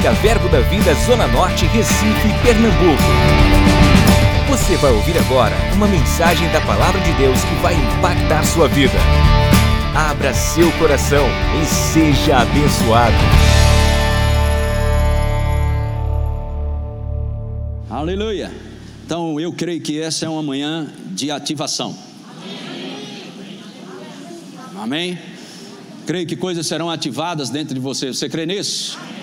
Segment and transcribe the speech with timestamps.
[0.00, 3.02] Música Verbo da Vida Zona Norte, Recife, Pernambuco.
[4.48, 8.94] Você vai ouvir agora uma mensagem da Palavra de Deus que vai impactar sua vida.
[9.94, 11.26] Abra seu coração
[11.60, 13.14] e seja abençoado.
[17.90, 18.50] Aleluia.
[19.04, 21.94] Então eu creio que essa é uma manhã de ativação.
[24.78, 25.18] Amém?
[26.06, 28.14] Creio que coisas serão ativadas dentro de você.
[28.14, 28.98] Você crê nisso?
[28.98, 29.19] Amém,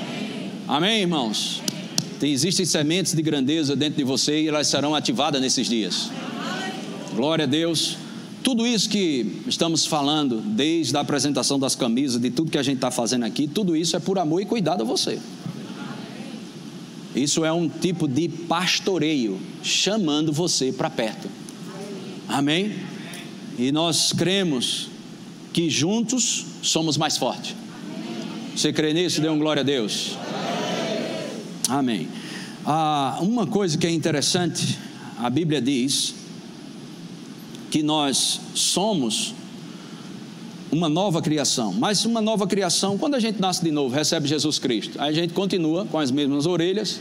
[0.99, 1.62] irmãos?
[2.20, 6.09] Tem, existem sementes de grandeza dentro de você e elas serão ativadas nesses dias.
[7.16, 7.98] Glória a Deus.
[8.44, 12.75] Tudo isso que estamos falando, desde a apresentação das camisas, de tudo que a gente
[12.75, 15.20] está fazendo aqui, tudo isso é por amor e cuidado a você.
[17.16, 21.30] Isso é um tipo de pastoreio, chamando você para perto.
[22.27, 22.75] Amém?
[23.58, 24.89] E nós cremos
[25.53, 27.55] que juntos somos mais fortes.
[28.55, 29.22] Você crê nisso?
[29.22, 30.17] Dê um glória a Deus.
[31.67, 32.07] Amém.
[32.65, 34.77] Ah, uma coisa que é interessante,
[35.17, 36.15] a Bíblia diz
[37.69, 39.33] que nós somos
[40.71, 44.59] uma nova criação, mas uma nova criação, quando a gente nasce de novo, recebe Jesus
[44.59, 46.99] Cristo, a gente continua com as mesmas orelhas,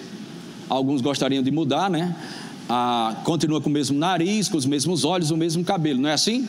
[0.69, 2.15] alguns gostariam de mudar, né?
[2.69, 6.13] Ah, continua com o mesmo nariz, com os mesmos olhos, o mesmo cabelo, não é
[6.13, 6.49] assim?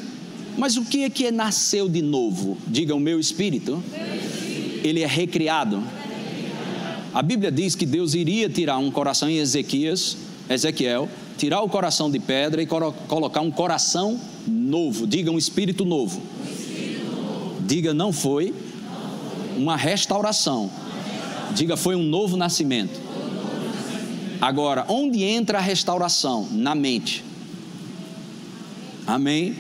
[0.58, 2.58] Mas o que é que é nasceu de novo?
[2.68, 3.84] Diga o meu espírito.
[4.84, 5.84] Ele é recriado.
[7.18, 10.16] A Bíblia diz que Deus iria tirar um coração em Ezequias,
[10.48, 15.08] Ezequiel, tirar o coração de pedra e colocar um coração novo.
[15.08, 16.22] Diga um espírito novo.
[17.62, 18.54] Diga não foi
[19.58, 20.70] uma restauração.
[21.56, 23.02] Diga foi um novo nascimento.
[24.40, 26.48] Agora, onde entra a restauração?
[26.52, 27.26] Na mente.
[29.08, 29.56] Amém?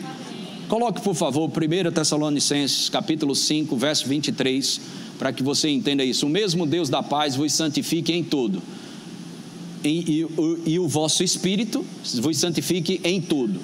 [0.67, 4.79] Coloque, por favor, 1 Tessalonicenses, capítulo 5, verso 23,
[5.17, 6.25] para que você entenda isso.
[6.25, 8.61] O mesmo Deus da paz vos santifique em tudo.
[9.83, 10.27] E,
[10.67, 11.85] e, e o vosso espírito
[12.21, 13.59] vos santifique em tudo.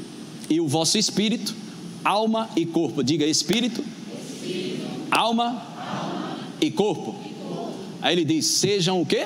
[0.50, 1.56] E o vosso espírito,
[2.04, 3.04] alma e corpo.
[3.04, 3.84] Diga espírito,
[4.32, 4.88] espírito.
[5.10, 7.16] Alma, alma, e corpo.
[7.26, 7.74] E corpo.
[8.02, 9.26] Aí ele diz: sejam o que?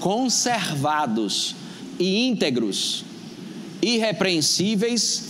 [0.00, 1.54] Conservados
[1.98, 3.04] e íntegros,
[3.82, 5.28] irrepreensíveis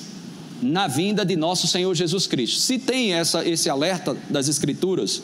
[0.60, 2.58] na vinda de nosso Senhor Jesus Cristo.
[2.60, 5.22] Se tem essa, esse alerta das Escrituras,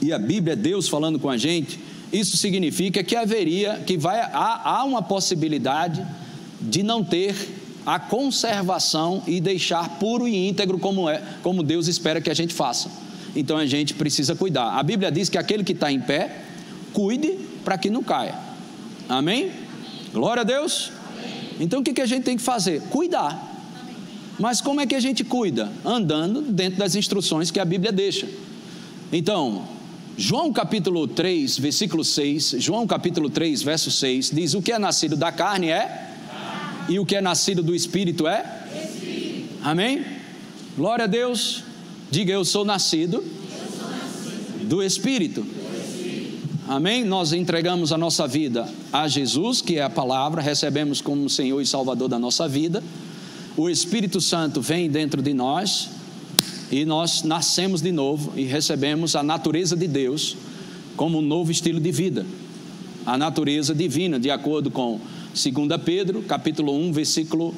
[0.00, 1.78] e a Bíblia é Deus falando com a gente,
[2.12, 6.04] isso significa que haveria, que vai, há, há uma possibilidade
[6.60, 7.34] de não ter
[7.86, 12.52] a conservação e deixar puro e íntegro como é, como Deus espera que a gente
[12.52, 12.90] faça.
[13.34, 14.78] Então a gente precisa cuidar.
[14.78, 16.42] A Bíblia diz que aquele que está em pé,
[16.92, 18.34] cuide para que não caia.
[19.08, 19.50] Amém?
[20.12, 20.90] Glória a Deus.
[21.60, 22.82] Então o que, que a gente tem que fazer?
[22.90, 23.48] Cuidar.
[24.38, 25.70] Mas como é que a gente cuida?
[25.84, 28.26] Andando dentro das instruções que a Bíblia deixa.
[29.12, 29.64] Então,
[30.20, 35.16] João capítulo 3, versículo 6, João capítulo 3, verso 6, diz: O que é nascido
[35.16, 36.10] da carne é,
[36.90, 38.44] e o que é nascido do espírito é?
[38.84, 39.54] Espírito.
[39.62, 40.04] Amém?
[40.76, 41.64] Glória a Deus.
[42.10, 44.68] Diga, eu sou nascido, eu sou nascido.
[44.68, 45.46] do espírito.
[46.68, 47.02] Amém?
[47.02, 51.66] Nós entregamos a nossa vida a Jesus, que é a palavra, recebemos como Senhor e
[51.66, 52.82] Salvador da nossa vida
[53.56, 55.90] o Espírito Santo vem dentro de nós
[56.70, 60.36] e nós nascemos de novo e recebemos a natureza de Deus
[60.96, 62.24] como um novo estilo de vida.
[63.04, 65.00] A natureza divina, de acordo com
[65.34, 67.54] 2 Pedro, capítulo 1, versículo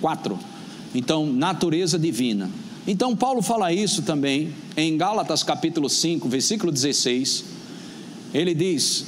[0.00, 0.38] 4.
[0.94, 2.48] Então, natureza divina.
[2.86, 7.44] Então, Paulo fala isso também em Gálatas, capítulo 5, versículo 16.
[8.32, 9.06] Ele diz,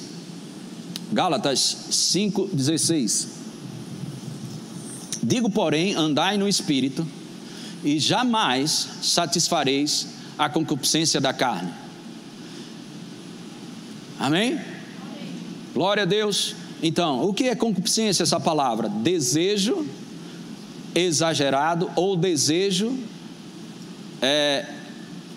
[1.12, 3.28] Gálatas 5, 16:
[5.22, 7.06] Digo, porém, andai no espírito,
[7.86, 11.72] e jamais satisfareis a concupiscência da carne.
[14.18, 14.54] Amém?
[14.54, 14.64] Amém?
[15.72, 16.56] Glória a Deus.
[16.82, 18.88] Então, o que é concupiscência essa palavra?
[18.88, 19.86] Desejo
[20.94, 22.98] exagerado ou desejo
[24.20, 24.66] é,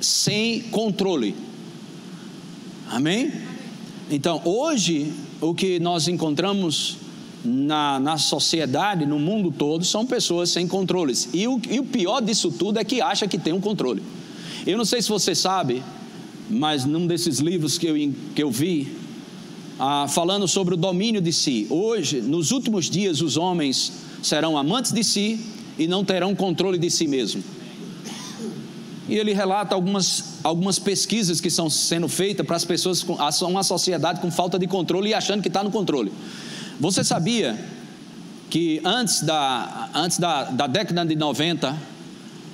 [0.02, 1.36] sem controle.
[2.90, 3.32] Amém?
[4.10, 6.98] Então, hoje, o que nós encontramos
[7.44, 11.30] na, na sociedade, no mundo todo, são pessoas sem controles.
[11.34, 14.04] E o, e o pior disso tudo é que acha que tem um controle.
[14.66, 15.82] Eu não sei se você sabe,
[16.50, 17.96] mas num desses livros que eu,
[18.36, 18.96] que eu vi,
[19.80, 21.66] ah, falando sobre o domínio de si.
[21.70, 25.40] Hoje, nos últimos dias, os homens serão amantes de si
[25.78, 27.42] e não terão controle de si mesmo.
[29.08, 33.04] E ele relata algumas, algumas pesquisas que estão sendo feitas para as pessoas,
[33.42, 36.12] uma sociedade com falta de controle e achando que está no controle.
[36.80, 37.60] Você sabia
[38.50, 41.78] que antes da, antes da, da década de 90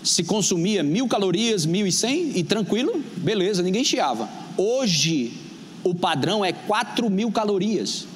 [0.04, 4.27] se consumia mil calorias, mil e cem e tranquilo, beleza, ninguém chiava.
[4.57, 5.33] Hoje
[5.83, 8.07] o padrão é 4 mil calorias.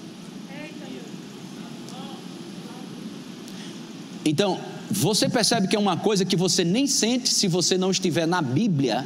[4.26, 4.60] Então,
[4.90, 8.42] você percebe que é uma coisa que você nem sente se você não estiver na
[8.42, 9.06] Bíblia,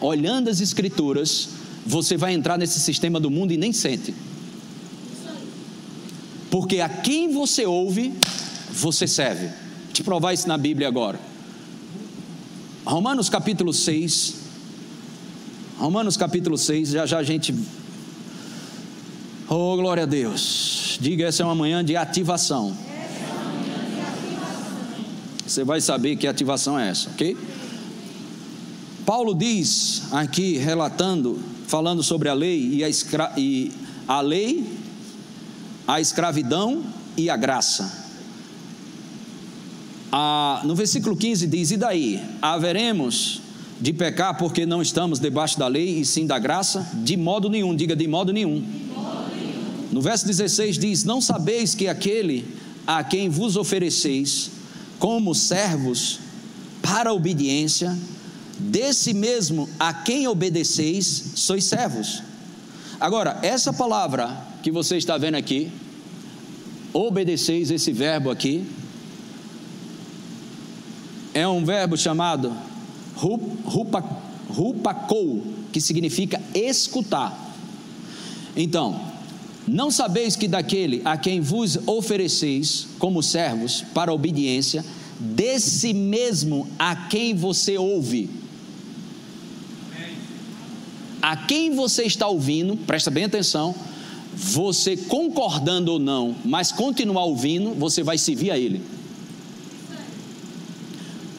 [0.00, 1.48] olhando as Escrituras,
[1.86, 4.14] você vai entrar nesse sistema do mundo e nem sente.
[6.50, 8.12] Porque a quem você ouve,
[8.72, 9.46] você serve.
[9.46, 11.18] Vou te provar isso na Bíblia agora.
[12.84, 14.34] Romanos capítulo 6.
[15.78, 17.54] Romanos capítulo 6, já já a gente.
[19.48, 20.98] Oh, glória a Deus.
[21.00, 22.76] Diga, essa é uma manhã de ativação.
[25.46, 27.36] Você vai saber que ativação é essa, ok?
[29.04, 33.72] Paulo diz aqui, relatando, falando sobre a lei e a, escra e
[34.06, 34.64] a lei,
[35.90, 36.84] a escravidão
[37.16, 37.92] e a graça.
[40.12, 42.22] Ah, no versículo 15 diz: E daí?
[42.40, 43.40] Haveremos
[43.80, 46.88] de pecar porque não estamos debaixo da lei e sim da graça?
[47.02, 48.60] De modo nenhum, diga de modo nenhum.
[48.60, 49.88] De modo nenhum.
[49.90, 52.46] No verso 16 diz: Não sabeis que aquele
[52.86, 54.52] a quem vos ofereceis
[54.96, 56.20] como servos
[56.80, 57.98] para a obediência,
[58.60, 62.22] desse mesmo a quem obedeceis, sois servos.
[63.00, 65.70] Agora, essa palavra que você está vendo aqui,
[66.92, 68.64] obedeceis, esse verbo aqui,
[71.32, 72.52] é um verbo chamado
[73.14, 74.04] rupa,
[74.48, 75.42] rupakou,
[75.72, 77.54] que significa escutar.
[78.56, 79.00] Então,
[79.66, 84.84] não sabeis que daquele a quem vos ofereceis como servos para obediência,
[85.18, 88.28] desse mesmo a quem você ouve.
[91.22, 93.74] A quem você está ouvindo, presta bem atenção,
[94.42, 98.80] você concordando ou não, mas continuar ouvindo, você vai servir a ele.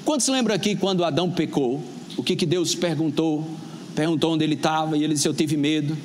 [0.06, 1.81] Quantos lembram aqui quando Adão pecou?
[2.15, 3.45] O que, que Deus perguntou?
[3.95, 5.98] Perguntou onde ele estava e ele disse: Eu tive medo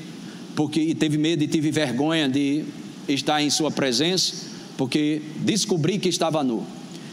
[0.55, 2.65] porque teve medo e tive vergonha de
[3.07, 4.47] estar em sua presença,
[4.79, 6.65] porque descobri que estava nu.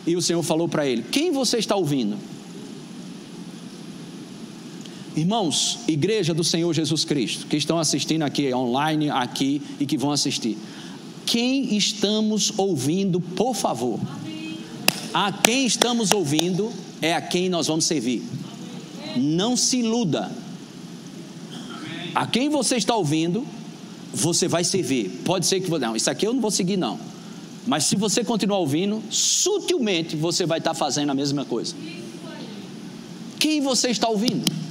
[0.08, 2.18] E o Senhor falou para ele: Quem você está ouvindo?
[5.16, 10.12] Irmãos, igreja do Senhor Jesus Cristo, que estão assistindo aqui online, aqui e que vão
[10.12, 10.58] assistir.
[11.26, 14.00] Quem estamos ouvindo, por favor?
[15.14, 16.72] A quem estamos ouvindo
[17.02, 18.24] é a quem nós vamos servir.
[19.16, 20.32] Não se iluda
[22.16, 23.46] a quem você está ouvindo,
[24.14, 25.22] você vai servir.
[25.26, 27.00] Pode ser que não, isso aqui eu não vou seguir não.
[27.66, 31.76] Mas se você continuar ouvindo, sutilmente você vai estar fazendo a mesma coisa.
[33.40, 34.63] Quem você está ouvindo?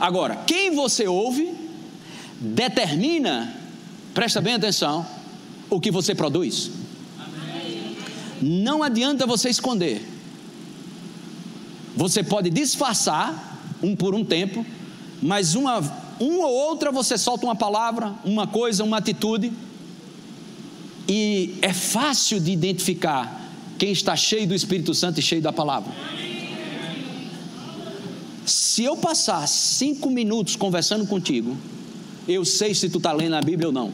[0.00, 1.54] Agora, quem você ouve
[2.40, 3.54] determina,
[4.14, 5.06] presta bem atenção,
[5.68, 6.70] o que você produz.
[8.40, 10.02] Não adianta você esconder.
[11.94, 14.64] Você pode disfarçar um por um tempo,
[15.20, 15.78] mas uma,
[16.18, 19.52] uma ou outra você solta uma palavra, uma coisa, uma atitude,
[21.06, 25.92] e é fácil de identificar quem está cheio do Espírito Santo e cheio da palavra.
[28.70, 31.56] Se eu passar cinco minutos conversando contigo,
[32.28, 33.90] eu sei se tu está lendo a Bíblia ou não.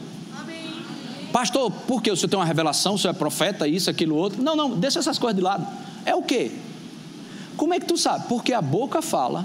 [1.33, 4.39] Pastor, por que o senhor tem uma revelação, o senhor é profeta, isso, aquilo, outro?
[4.39, 5.65] Não, não, deixa essas coisas de lado.
[6.05, 6.51] É o quê?
[7.55, 8.27] Como é que tu sabe?
[8.27, 9.43] Porque a boca fala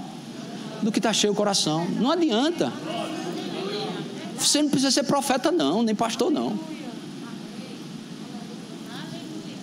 [0.83, 1.83] do que está cheio o coração.
[1.99, 2.71] Não adianta.
[4.37, 6.59] Você não precisa ser profeta, não, nem pastor, não.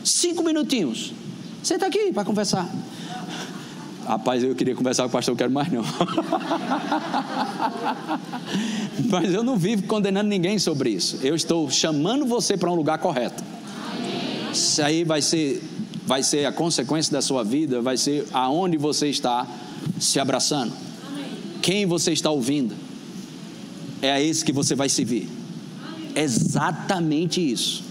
[0.03, 1.13] Cinco minutinhos.
[1.63, 2.69] Senta aqui para conversar.
[4.11, 5.85] Rapaz, eu queria conversar com o pastor, eu quero mais não.
[9.09, 11.21] Mas eu não vivo condenando ninguém sobre isso.
[11.23, 13.41] Eu estou chamando você para um lugar correto.
[14.53, 15.63] Isso aí vai ser,
[16.05, 19.47] vai ser a consequência da sua vida, vai ser aonde você está
[20.01, 20.73] se abraçando.
[21.63, 22.75] Quem você está ouvindo?
[24.03, 25.29] É a esse que você vai servir.
[26.17, 27.85] Exatamente isso.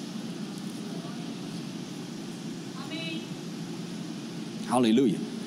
[4.69, 5.38] Aleluia.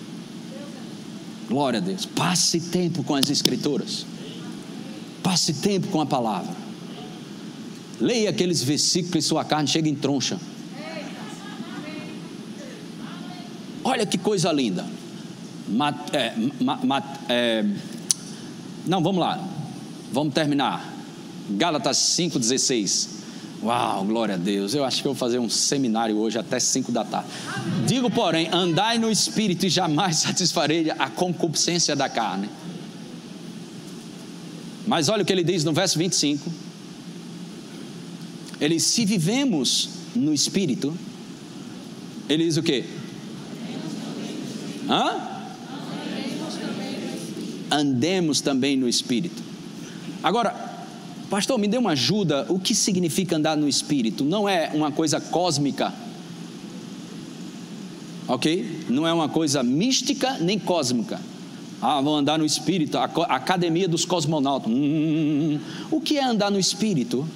[1.53, 2.07] Glória a Deus.
[2.07, 4.07] Passe tempo com as Escrituras.
[5.23, 6.57] Passe tempo com a palavra.
[8.01, 10.41] Leia aqueles versículos e sua carne chega em troncha.
[13.85, 14.87] Olha que coisa linda.
[15.69, 16.35] Mat, é,
[16.85, 17.63] mat, é,
[18.87, 19.47] não, vamos lá.
[20.11, 20.91] Vamos terminar.
[21.51, 23.12] Gálatas 5,16.
[23.63, 24.75] Uau, glória a Deus.
[24.75, 27.29] Eu acho que eu vou fazer um seminário hoje até 5 da tarde.
[27.87, 32.49] Digo, porém, andai no espírito e jamais satisfarei a concupiscência da carne.
[34.87, 36.51] Mas olha o que ele diz no verso 25.
[38.61, 40.97] Ele, se vivemos no espírito,
[42.29, 42.85] ele diz o quê?
[44.89, 45.33] Hã?
[47.73, 49.43] andemos também no Espírito.
[50.23, 50.72] Agora,
[51.33, 52.45] pastor, me dê uma ajuda.
[52.51, 54.23] O que significa andar no espírito?
[54.23, 55.91] Não é uma coisa cósmica.
[58.29, 58.85] Ok?
[58.91, 61.19] Não é uma coisa mística nem cósmica.
[61.81, 64.71] Ah, vão andar no espírito, a academia dos cosmonautas.
[64.71, 65.61] Hum, hum, hum,
[65.91, 67.27] o que é andar no espírito?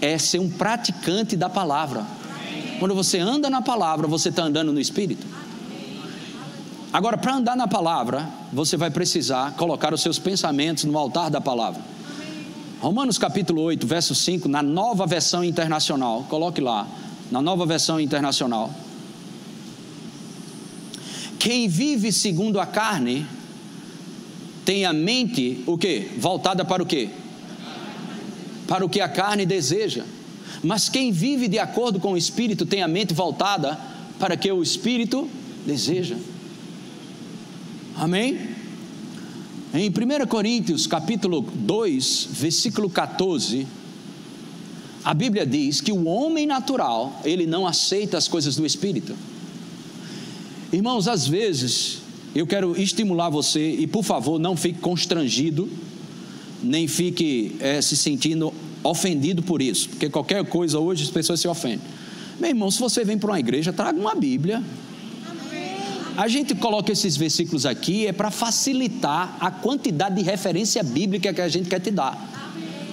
[0.00, 2.06] É ser um praticante da palavra.
[2.78, 5.26] Quando você anda na palavra, você está andando no espírito.
[6.92, 11.40] Agora, para andar na palavra, você vai precisar colocar os seus pensamentos no altar da
[11.40, 11.95] palavra.
[12.80, 16.86] Romanos capítulo 8, verso 5, na nova versão internacional, coloque lá,
[17.30, 18.72] na nova versão internacional.
[21.38, 23.26] Quem vive segundo a carne
[24.64, 26.10] tem a mente o que?
[26.18, 27.08] Voltada para o que?
[28.66, 30.04] Para o que a carne deseja.
[30.62, 33.78] Mas quem vive de acordo com o Espírito tem a mente voltada
[34.18, 35.28] para o que o Espírito
[35.64, 36.16] deseja.
[37.96, 38.55] Amém?
[39.78, 43.66] Em 1 Coríntios capítulo 2, versículo 14,
[45.04, 49.14] a Bíblia diz que o homem natural, ele não aceita as coisas do Espírito.
[50.72, 51.98] Irmãos, às vezes
[52.34, 55.68] eu quero estimular você e, por favor, não fique constrangido,
[56.62, 61.48] nem fique é, se sentindo ofendido por isso, porque qualquer coisa hoje as pessoas se
[61.48, 61.86] ofendem.
[62.40, 64.64] Meu irmão, se você vem para uma igreja, traga uma Bíblia.
[66.16, 71.40] A gente coloca esses versículos aqui é para facilitar a quantidade de referência bíblica que
[71.40, 72.36] a gente quer te dar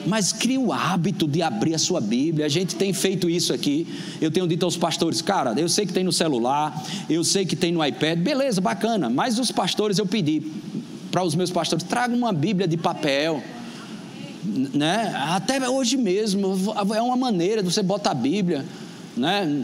[0.06, 2.46] mas crie o hábito de abrir a sua Bíblia.
[2.46, 3.88] A gente tem feito isso aqui.
[4.22, 7.56] Eu tenho dito aos pastores, cara, eu sei que tem no celular, eu sei que
[7.56, 9.10] tem no iPad, beleza, bacana.
[9.10, 10.42] Mas os pastores eu pedi
[11.12, 13.42] para os meus pastores, traga uma Bíblia de papel.
[14.44, 15.14] Né?
[15.30, 16.54] Até hoje mesmo,
[16.94, 18.66] é uma maneira de você botar a Bíblia,
[19.16, 19.64] né?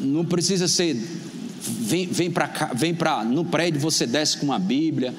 [0.00, 0.94] Não precisa ser
[1.66, 5.14] vem, vem para vem para no prédio você desce com uma Bíblia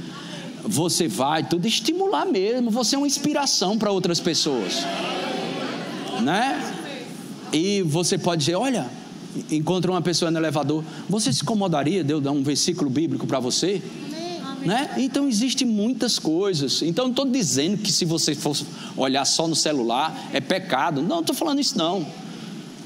[0.67, 4.85] você vai, tudo estimular mesmo, você é uma inspiração para outras pessoas,
[6.21, 6.73] né?
[7.53, 8.89] E você pode dizer, olha,
[9.49, 13.39] encontra uma pessoa no elevador, você se incomodaria de eu dar um versículo bíblico para
[13.39, 13.81] você?
[14.65, 14.89] Né?
[14.97, 16.81] Então existem muitas coisas.
[16.81, 18.65] Então não estou dizendo que se você fosse
[18.97, 21.01] olhar só no celular é pecado.
[21.01, 22.05] Não, estou falando isso não.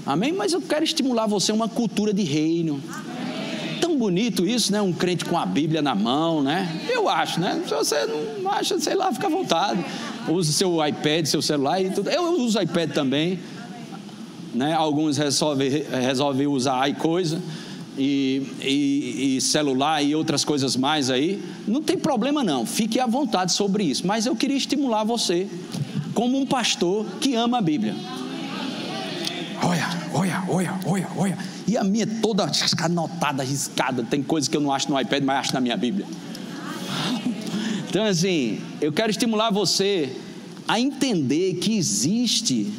[0.05, 0.31] Amém?
[0.31, 2.79] Mas eu quero estimular você uma cultura de reino.
[2.87, 3.20] Amém
[4.01, 4.81] bonito isso, né?
[4.81, 6.67] Um crente com a Bíblia na mão, né?
[6.89, 7.61] Eu acho, né?
[7.67, 8.07] Se você
[8.41, 9.85] não acha, sei lá, fica à vontade.
[10.27, 12.09] Use seu iPad, seu celular e tudo.
[12.09, 13.39] Eu uso iPad também.
[14.55, 14.73] Né?
[14.73, 17.39] Alguns resolvem resolve usar iCoisa
[17.95, 21.39] e, e, e celular e outras coisas mais aí.
[21.67, 24.07] Não tem problema não, fique à vontade sobre isso.
[24.07, 25.47] Mas eu queria estimular você,
[26.15, 27.95] como um pastor que ama a Bíblia.
[29.81, 31.37] Olha, olha, olha, olha, olha.
[31.67, 34.03] E a minha toda anotada, riscada.
[34.03, 36.05] Tem coisas que eu não acho no iPad, mas acho na minha Bíblia.
[37.89, 40.15] Então, assim, eu quero estimular você
[40.67, 42.71] a entender que existe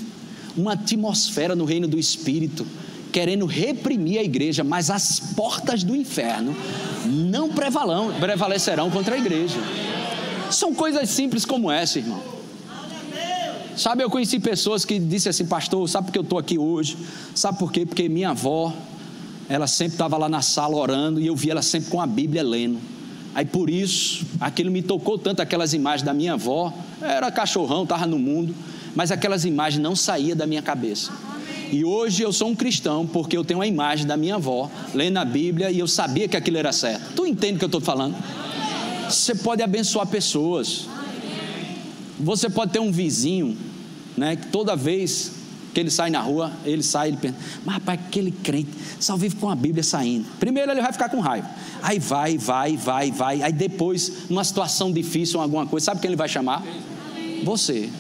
[0.57, 2.67] uma atmosfera no reino do Espírito
[3.13, 6.57] querendo reprimir a igreja, mas as portas do inferno
[7.05, 9.59] não prevalecerão contra a igreja.
[10.51, 12.23] São coisas simples como essa, irmão.
[13.77, 16.97] Sabe, eu conheci pessoas que disseram assim, pastor, sabe por que eu estou aqui hoje?
[17.35, 17.87] Sabe por quê?
[17.87, 18.73] Porque minha avó,
[19.49, 22.43] ela sempre estava lá na sala orando e eu via ela sempre com a Bíblia
[22.43, 22.79] lendo.
[23.35, 28.07] Aí por isso, aquilo me tocou tanto, aquelas imagens da minha avó, era cachorrão, estava
[28.07, 28.55] no mundo,
[28.95, 31.11] mas aquelas imagens não saíam da minha cabeça.
[31.73, 35.17] E hoje eu sou um cristão porque eu tenho a imagem da minha avó lendo
[35.17, 37.15] a Bíblia e eu sabia que aquilo era certo.
[37.17, 38.15] Tu entende o que eu estou falando?
[39.09, 40.87] Você pode abençoar pessoas.
[42.23, 43.57] Você pode ter um vizinho,
[44.17, 45.33] né, que toda vez
[45.75, 49.37] que ele sai na rua, ele sai, ele pensa, mas rapaz, aquele crente só vive
[49.37, 50.27] com a Bíblia saindo.
[50.39, 51.49] Primeiro ele vai ficar com raiva.
[51.83, 53.43] Aí vai, vai, vai, vai.
[53.43, 56.63] Aí depois, numa situação difícil ou alguma coisa, sabe quem ele vai chamar?
[57.43, 57.91] Você.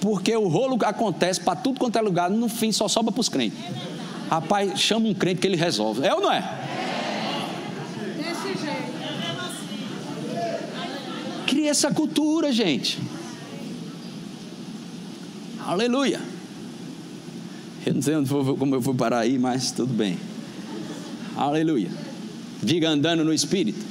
[0.00, 3.28] Porque o rolo acontece para tudo quanto é lugar, no fim só sobra para os
[3.28, 3.58] crentes.
[4.28, 6.04] Rapaz, chama um crente que ele resolve.
[6.04, 6.63] É ou não é?
[11.46, 12.98] Cria essa cultura, gente.
[15.60, 16.20] Aleluia.
[17.86, 20.18] Eu não sei onde vou, como eu vou parar aí, mas tudo bem.
[21.36, 21.90] Aleluia.
[22.62, 23.84] Diga andando no Espírito.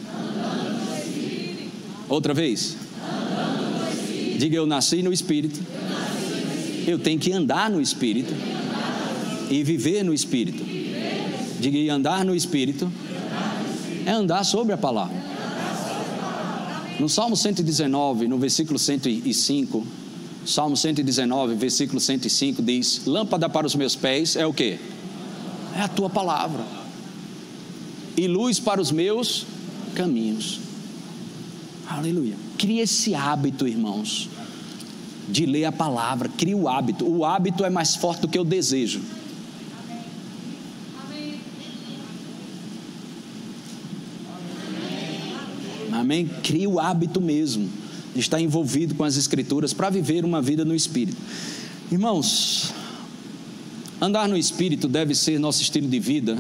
[2.10, 2.78] Outra vez.
[4.38, 5.60] Diga eu nasci no Espírito.
[6.88, 8.34] Eu, tenho que andar no Espírito.
[9.50, 10.64] E viver no Espírito.
[11.60, 12.92] Diga andar no Espírito.
[14.06, 15.23] É andar sobre a palavra.
[17.00, 19.86] No Salmo 119, no versículo 105,
[20.46, 24.78] Salmo 119, versículo 105 diz: Lâmpada para os meus pés é o que?
[25.76, 26.64] É a tua palavra,
[28.16, 29.46] e luz para os meus
[29.96, 30.60] caminhos.
[31.88, 32.36] Aleluia.
[32.58, 34.30] Crie esse hábito, irmãos,
[35.28, 36.30] de ler a palavra.
[36.30, 37.06] Crie o hábito.
[37.06, 39.02] O hábito é mais forte do que o desejo.
[46.04, 46.30] Amém?
[46.44, 47.70] Crie o hábito mesmo
[48.14, 51.16] de estar envolvido com as Escrituras para viver uma vida no Espírito.
[51.90, 52.74] Irmãos,
[54.02, 56.38] andar no Espírito deve ser nosso estilo de vida.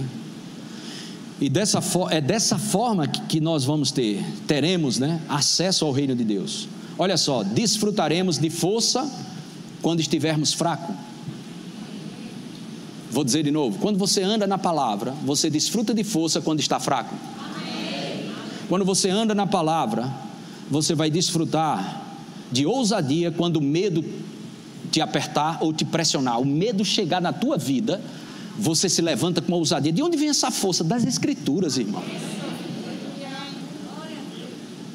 [1.39, 6.25] E dessa, é dessa forma que nós vamos ter, teremos né, acesso ao reino de
[6.25, 6.67] Deus.
[6.97, 9.09] Olha só, desfrutaremos de força
[9.81, 10.93] quando estivermos fracos.
[13.09, 16.81] Vou dizer de novo: quando você anda na palavra, você desfruta de força quando está
[16.81, 17.15] fraco.
[18.73, 20.11] Quando você anda na palavra,
[20.67, 22.01] você vai desfrutar
[22.51, 24.03] de ousadia quando o medo
[24.91, 28.01] te apertar ou te pressionar, o medo chegar na tua vida,
[28.57, 29.91] você se levanta com ousadia.
[29.91, 30.83] De onde vem essa força?
[30.83, 32.03] Das Escrituras, irmão.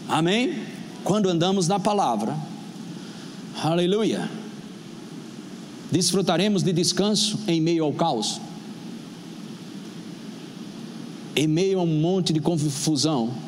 [0.08, 0.58] Amém?
[1.04, 2.36] Quando andamos na palavra,
[3.62, 4.28] aleluia,
[5.88, 8.40] desfrutaremos de descanso em meio ao caos,
[11.36, 13.46] em meio a um monte de confusão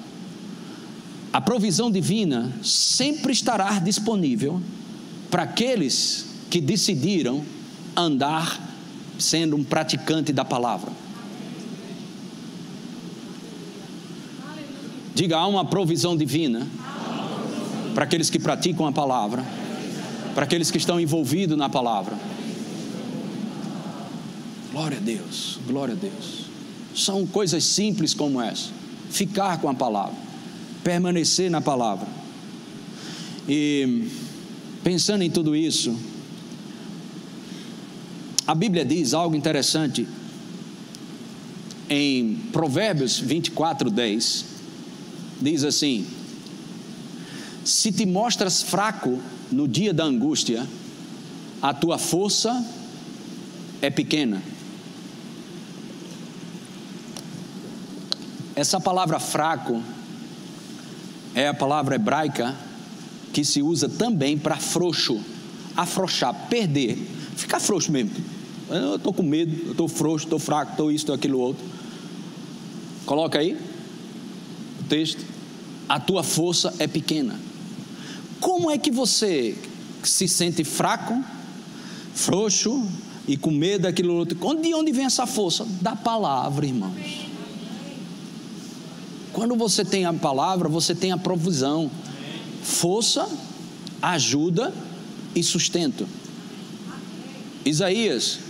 [1.33, 4.61] a provisão divina sempre estará disponível
[5.31, 7.45] para aqueles que decidiram
[7.97, 8.69] andar
[9.17, 10.91] sendo um praticante da palavra.
[15.15, 16.67] Diga, há uma provisão divina
[17.95, 19.45] para aqueles que praticam a palavra,
[20.35, 22.17] para aqueles que estão envolvidos na palavra.
[24.73, 26.47] Glória a Deus, glória a Deus.
[26.95, 28.71] São coisas simples como essa.
[29.11, 30.30] Ficar com a palavra
[30.83, 32.07] permanecer na palavra.
[33.49, 34.09] E
[34.83, 35.97] pensando em tudo isso,
[38.47, 40.07] a Bíblia diz algo interessante
[41.89, 44.45] em Provérbios 24, 10.
[45.41, 46.07] Diz assim:
[47.65, 49.19] Se te mostras fraco
[49.51, 50.67] no dia da angústia,
[51.61, 52.65] a tua força
[53.83, 54.43] é pequena.
[58.55, 59.83] Essa palavra fraco
[61.35, 62.57] é a palavra hebraica
[63.33, 65.21] que se usa também para frouxo,
[65.77, 66.97] afrouxar, perder,
[67.37, 68.11] ficar frouxo mesmo.
[68.69, 71.65] Eu estou com medo, eu estou frouxo, estou fraco, estou isso, estou aquilo outro.
[73.07, 73.57] Coloca aí
[74.81, 75.25] o texto.
[75.89, 77.39] A tua força é pequena.
[78.41, 79.57] Como é que você
[80.05, 81.23] se sente fraco,
[82.15, 82.87] frouxo
[83.27, 84.39] e com medo daquilo outro?
[84.57, 85.67] De onde vem essa força?
[85.81, 87.30] Da palavra, irmãos.
[89.33, 91.91] Quando você tem a palavra, você tem a provisão,
[92.63, 93.29] força,
[94.03, 94.73] ajuda
[95.35, 96.07] e sustento.
[97.65, 98.41] Isaías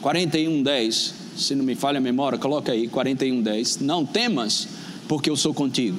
[0.00, 3.78] 41, 10, se não me falha a memória, coloca aí 41, 10.
[3.80, 4.68] Não temas,
[5.06, 5.98] porque eu sou contigo.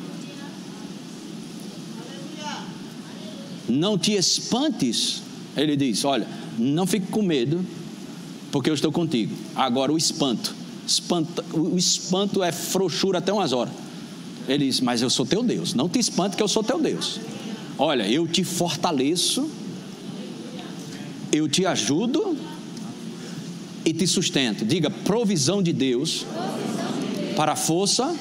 [3.67, 5.21] Não te espantes,
[5.55, 6.27] ele diz: Olha,
[6.57, 7.63] não fique com medo,
[8.51, 9.35] porque eu estou contigo.
[9.55, 10.55] Agora o espanto,
[10.87, 13.73] espanto o espanto é frouxura até umas horas.
[14.49, 15.73] Ele diz: Mas eu sou teu Deus.
[15.73, 17.19] Não te espante que eu sou teu Deus.
[17.77, 19.49] Olha, eu te fortaleço,
[21.31, 22.35] eu te ajudo
[23.85, 24.65] e te sustento.
[24.65, 26.25] Diga: provisão de Deus
[27.35, 28.13] para a força,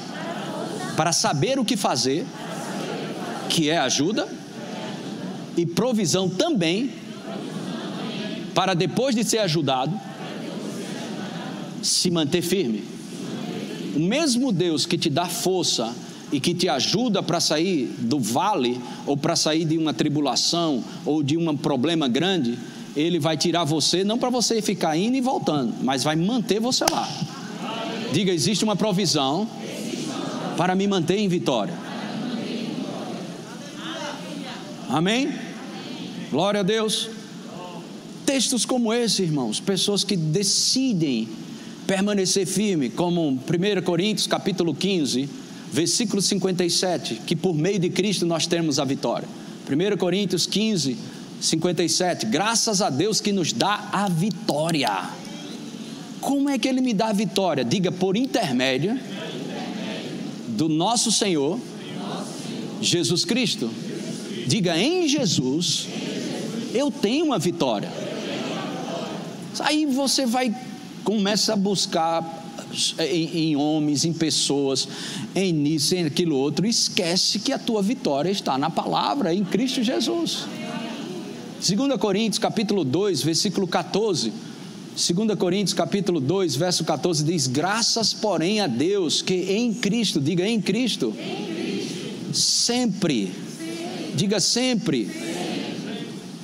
[0.97, 2.27] para saber o que fazer,
[3.49, 4.29] que é ajuda,
[5.57, 6.93] e provisão também
[8.55, 9.99] para depois de ser ajudado,
[11.83, 12.85] se manter firme.
[13.97, 15.95] O mesmo Deus que te dá força
[16.31, 21.23] e que te ajuda para sair do vale, ou para sair de uma tribulação, ou
[21.23, 22.59] de um problema grande,
[22.95, 26.85] ele vai tirar você, não para você ficar indo e voltando, mas vai manter você
[26.91, 27.09] lá.
[28.13, 29.49] Diga: existe uma provisão
[30.57, 31.75] para me manter em vitória.
[34.89, 35.33] Amém?
[36.31, 37.11] Glória a Deus.
[38.25, 41.29] Textos como esse, irmãos, pessoas que decidem
[41.87, 45.29] permanecer firme, como 1 Coríntios capítulo 15,
[45.73, 49.29] versículo 57, que por meio de Cristo nós temos a vitória.
[49.69, 50.97] 1 Coríntios 15,
[51.41, 55.11] 57, graças a Deus que nos dá a vitória.
[56.21, 57.65] Como é que Ele me dá a vitória?
[57.65, 58.99] Diga, por intermédio
[60.49, 61.59] do nosso Senhor
[62.81, 63.71] Jesus Cristo.
[64.47, 65.87] Diga, em Jesus
[66.75, 67.91] eu tenho uma vitória.
[69.61, 70.55] Aí você vai
[71.05, 72.38] começa a buscar
[72.99, 74.89] em, em homens, em pessoas,
[75.35, 79.83] em nisso, em aquilo outro, esquece que a tua vitória está na palavra, em Cristo
[79.83, 80.47] Jesus.
[81.61, 84.33] 2 Coríntios capítulo 2, versículo 14.
[84.95, 90.47] 2 Coríntios capítulo 2, verso 14 diz: Graças, porém, a Deus que em Cristo, diga
[90.47, 92.35] em Cristo, em Cristo.
[92.35, 93.49] sempre
[94.19, 95.09] Diga sempre.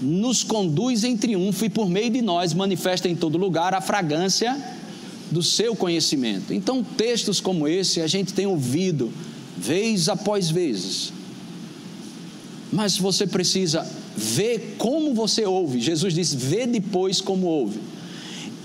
[0.01, 4.57] Nos conduz em triunfo e por meio de nós manifesta em todo lugar a fragrância
[5.35, 6.55] do seu conhecimento.
[6.55, 9.13] Então, textos como esse a gente tem ouvido
[9.57, 11.13] vez após vezes.
[12.73, 13.85] Mas você precisa
[14.17, 15.81] ver como você ouve.
[15.81, 17.81] Jesus disse: vê depois como ouve.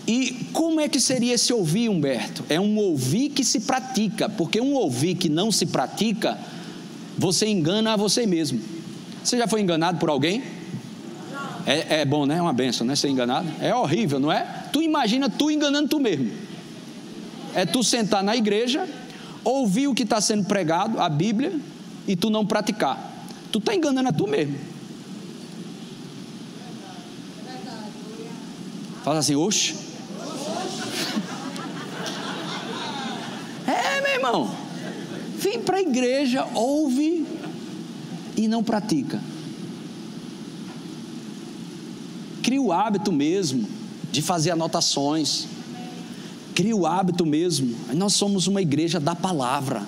[0.08, 2.46] E como é que seria esse ouvir, Humberto?
[2.48, 6.38] É um ouvir que se pratica, porque um ouvir que não se pratica,
[7.18, 8.62] você engana a você mesmo.
[9.24, 10.44] Você já foi enganado por alguém?
[11.66, 12.38] É, é bom, né?
[12.38, 12.96] É uma benção, né?
[12.96, 13.48] Ser enganado.
[13.60, 14.66] É horrível, não é?
[14.72, 16.49] Tu imagina tu enganando tu mesmo.
[17.54, 18.88] É tu sentar na igreja,
[19.44, 21.60] ouvir o que está sendo pregado, a Bíblia,
[22.08, 23.12] e tu não praticar.
[23.52, 24.58] Tu está enganando a tu mesmo.
[29.04, 29.76] Fala assim, oxe.
[33.68, 34.50] É, meu irmão.
[35.38, 37.26] Vem para a igreja, ouve
[38.36, 39.22] e não pratica.
[42.42, 43.68] Cria o hábito mesmo
[44.12, 45.48] de fazer anotações.
[46.60, 47.74] Cria o hábito mesmo.
[47.94, 49.82] Nós somos uma igreja da palavra.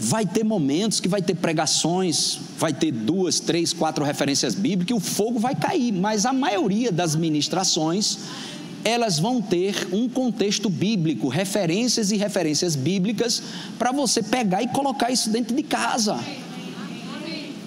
[0.00, 4.98] Vai ter momentos que vai ter pregações, vai ter duas, três, quatro referências bíblicas e
[4.98, 8.18] o fogo vai cair, mas a maioria das ministrações
[8.82, 13.40] elas vão ter um contexto bíblico, referências e referências bíblicas
[13.78, 16.18] para você pegar e colocar isso dentro de casa.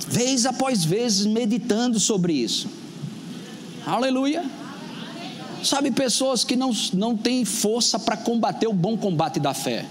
[0.10, 2.68] Vez após vez meditando sobre isso.
[3.86, 4.67] Aleluia.
[5.64, 9.86] Sabe, pessoas que não, não têm força para combater o bom combate da fé.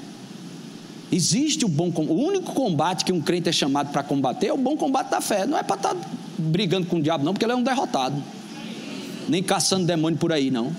[1.10, 4.56] Existe o bom O único combate que um crente é chamado para combater é o
[4.56, 5.46] bom combate da fé.
[5.46, 6.00] Não é para estar tá
[6.36, 8.22] brigando com o diabo, não, porque ele é um derrotado.
[9.28, 10.72] Nem caçando demônio por aí, não.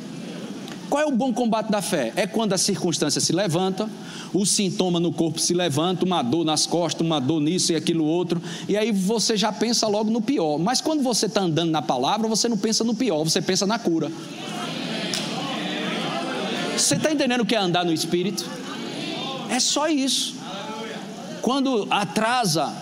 [0.89, 2.13] Qual é o bom combate da fé?
[2.15, 3.89] É quando a circunstância se levanta,
[4.33, 8.05] o sintoma no corpo se levanta, uma dor nas costas, uma dor nisso e aquilo
[8.05, 10.57] outro, e aí você já pensa logo no pior.
[10.57, 13.77] Mas quando você está andando na palavra, você não pensa no pior, você pensa na
[13.77, 14.09] cura.
[16.87, 18.49] Você está entendendo o que é andar no espírito?
[19.49, 20.35] É só isso.
[21.41, 22.73] Quando atrasa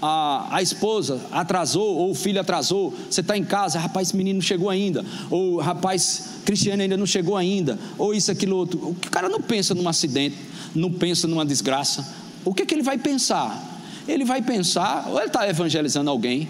[0.00, 4.38] a, a esposa atrasou, ou o filho atrasou, você está em casa, rapaz, esse menino
[4.38, 8.78] não chegou ainda, ou rapaz, Cristiano ainda não chegou ainda, ou isso, aquilo, outro.
[8.78, 10.38] O cara não pensa num acidente,
[10.74, 12.14] não pensa numa desgraça.
[12.46, 13.62] O que, é que ele vai pensar?
[14.08, 16.48] Ele vai pensar, ou ele está evangelizando alguém,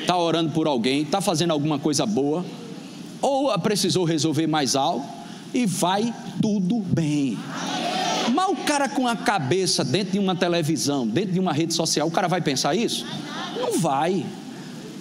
[0.00, 2.44] está orando por alguém, está fazendo alguma coisa boa,
[3.20, 5.06] ou precisou resolver mais algo,
[5.52, 7.38] e vai tudo bem.
[8.32, 12.06] Mas o cara com a cabeça dentro de uma televisão, dentro de uma rede social,
[12.06, 13.04] o cara vai pensar isso?
[13.58, 14.24] Não vai.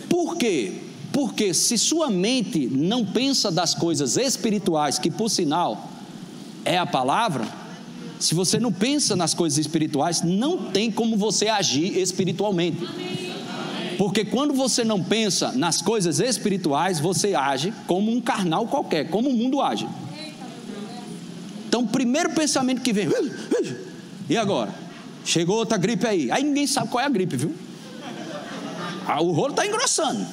[0.10, 0.74] Por quê?
[1.12, 5.90] Porque se sua mente não pensa das coisas espirituais, que por sinal
[6.66, 7.48] é a palavra,
[8.20, 12.78] se você não pensa nas coisas espirituais, não tem como você agir espiritualmente.
[14.00, 19.30] Porque quando você não pensa nas coisas espirituais, você age como um carnal qualquer, como
[19.30, 19.86] o mundo age.
[21.68, 23.10] Então, o primeiro pensamento que vem,
[24.30, 24.74] e agora?
[25.26, 26.32] Chegou outra gripe aí.
[26.32, 27.54] Aí ninguém sabe qual é a gripe, viu?
[29.06, 30.26] Ah, o rolo está engrossando.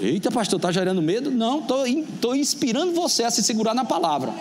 [0.00, 1.30] Eita, pastor, está gerando medo?
[1.30, 4.32] Não, estou inspirando você a se segurar na palavra.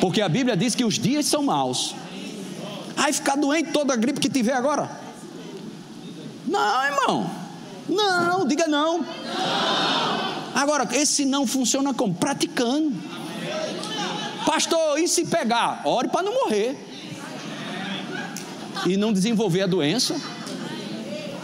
[0.00, 1.94] Porque a Bíblia diz que os dias são maus.
[2.96, 5.03] Aí ficar doente toda a gripe que tiver agora?
[6.54, 7.30] Não, irmão.
[7.88, 9.04] Não, diga não.
[10.54, 12.14] Agora, esse não funciona como?
[12.14, 12.92] Praticando.
[14.46, 15.82] Pastor, e se pegar?
[15.84, 16.76] Ore para não morrer.
[18.86, 20.14] E não desenvolver a doença.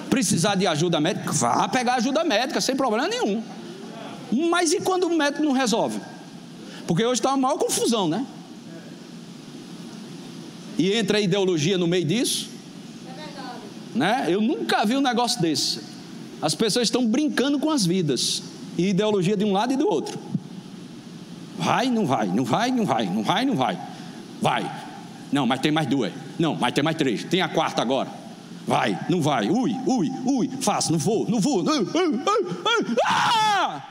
[0.09, 1.33] Precisar de ajuda médica?
[1.33, 3.43] Vá pegar ajuda médica, sem problema nenhum.
[4.49, 6.01] Mas e quando o médico não resolve?
[6.87, 8.25] Porque hoje está uma maior confusão, né?
[10.79, 12.49] E entra a ideologia no meio disso.
[13.95, 14.27] Né?
[14.29, 15.81] Eu nunca vi um negócio desse.
[16.41, 18.43] As pessoas estão brincando com as vidas.
[18.79, 20.19] E ideologia de um lado e do outro.
[21.59, 23.79] Vai, não vai, não vai, não vai, não vai, não vai.
[24.41, 24.71] Vai.
[25.31, 26.13] Não, mas tem mais duas.
[26.39, 27.25] Não, mas tem mais três.
[27.25, 28.09] Tem a quarta agora.
[28.67, 29.51] Vai, não vai.
[29.51, 30.51] Ui, ui, ui.
[30.61, 31.65] Faço, não vou, não vou.
[33.05, 33.83] Ah!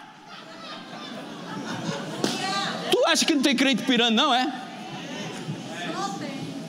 [2.91, 4.51] Tu acha que não tem crente pirando, não é?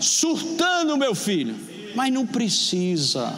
[0.00, 1.69] Surtando, meu filho.
[1.94, 3.34] Mas não precisa.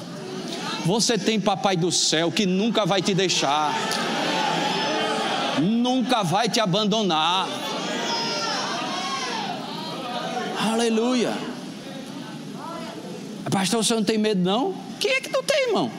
[0.85, 3.73] Você tem papai do céu que nunca vai te deixar
[5.61, 7.49] nunca vai te abandonar.
[10.59, 11.33] Aleluia.
[13.51, 14.75] Pastor, você não tem medo, não?
[14.99, 15.91] Quem é que não tem, irmão?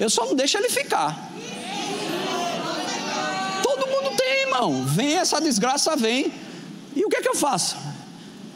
[0.00, 1.30] Eu só não deixo ele ficar.
[3.62, 4.84] Todo mundo tem, irmão.
[4.84, 6.32] Vem essa desgraça, vem.
[6.94, 7.76] E o que é que eu faço?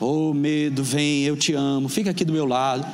[0.00, 1.88] Oh, medo, vem, eu te amo.
[1.88, 2.86] Fica aqui do meu lado.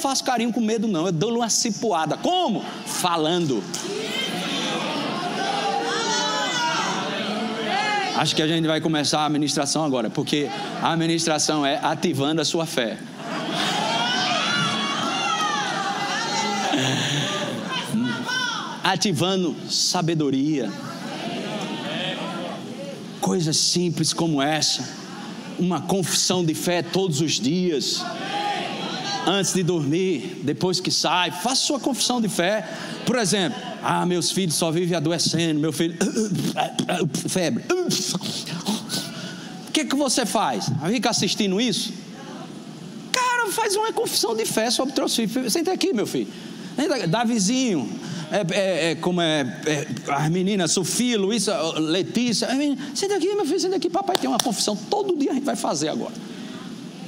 [0.00, 1.06] Faço carinho com medo, não.
[1.06, 2.16] Eu dou uma cipuada.
[2.16, 2.64] Como?
[2.86, 3.62] Falando.
[8.16, 10.48] Acho que a gente vai começar a administração agora, porque
[10.82, 12.98] a administração é ativando a sua fé.
[18.82, 20.70] Ativando sabedoria.
[23.20, 24.88] Coisas simples como essa.
[25.58, 28.02] Uma confissão de fé todos os dias.
[29.26, 32.68] Antes de dormir, depois que sai, faça sua confissão de fé.
[33.04, 35.96] Por exemplo, ah, meus filhos só vivem adoecendo, meu filho.
[37.28, 37.64] Febre.
[39.68, 40.66] O que, que você faz?
[40.88, 41.92] Fica assistindo isso?
[43.12, 45.52] Cara, faz uma confissão de fé sobre teus filhos.
[45.52, 46.28] Senta aqui, meu filho.
[47.08, 47.88] Davizinho,
[48.30, 52.48] é, é, é, como é, é, as meninas, Sofia, Luísa, Letícia.
[52.94, 53.90] Senta aqui, meu filho, senta aqui.
[53.90, 54.76] Papai tem uma confissão.
[54.76, 56.14] Todo dia a gente vai fazer agora.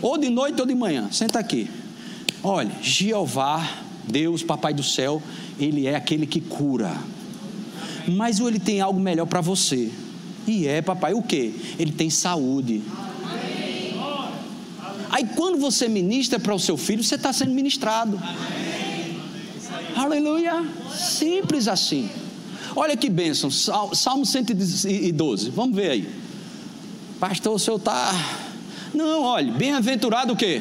[0.00, 1.08] Ou de noite ou de manhã.
[1.12, 1.70] Senta aqui.
[2.42, 3.68] Olha, Jeová,
[4.08, 5.22] Deus, Papai do céu,
[5.58, 6.96] ele é aquele que cura.
[8.08, 9.92] Mas ele tem algo melhor para você.
[10.46, 11.54] E é, papai, o que?
[11.78, 12.82] Ele tem saúde.
[15.08, 18.20] Aí quando você ministra para o seu filho, você está sendo ministrado.
[19.94, 20.64] Aleluia.
[20.92, 22.10] Simples assim.
[22.74, 23.50] Olha que bênção.
[23.50, 25.50] Salmo 112.
[25.50, 26.08] Vamos ver aí.
[27.20, 28.12] Pastor, o senhor está.
[28.92, 30.60] Não, olha, bem-aventurado o quê?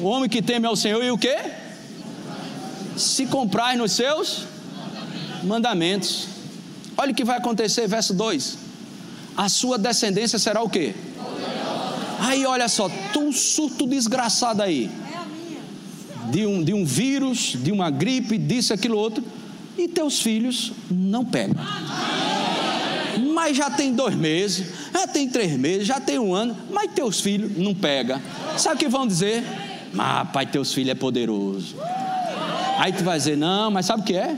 [0.00, 1.36] O homem que teme ao Senhor e o quê?
[2.96, 4.44] se comprar nos seus
[5.42, 6.28] mandamentos.
[6.96, 8.58] Olha o que vai acontecer, verso 2:
[9.36, 10.94] A sua descendência será o quê?
[12.20, 14.90] Aí olha só, um surto desgraçado aí.
[16.30, 19.22] De um, de um vírus, de uma gripe, disso, aquilo outro.
[19.76, 21.62] E teus filhos não pegam.
[23.34, 27.20] Mas já tem dois meses, já tem três meses, já tem um ano, mas teus
[27.20, 28.20] filhos não pegam.
[28.56, 29.44] Sabe o que vão dizer?
[29.98, 31.76] Ah, pai, teus filhos é poderoso.
[32.78, 34.36] Aí tu vai dizer: Não, mas sabe o que é?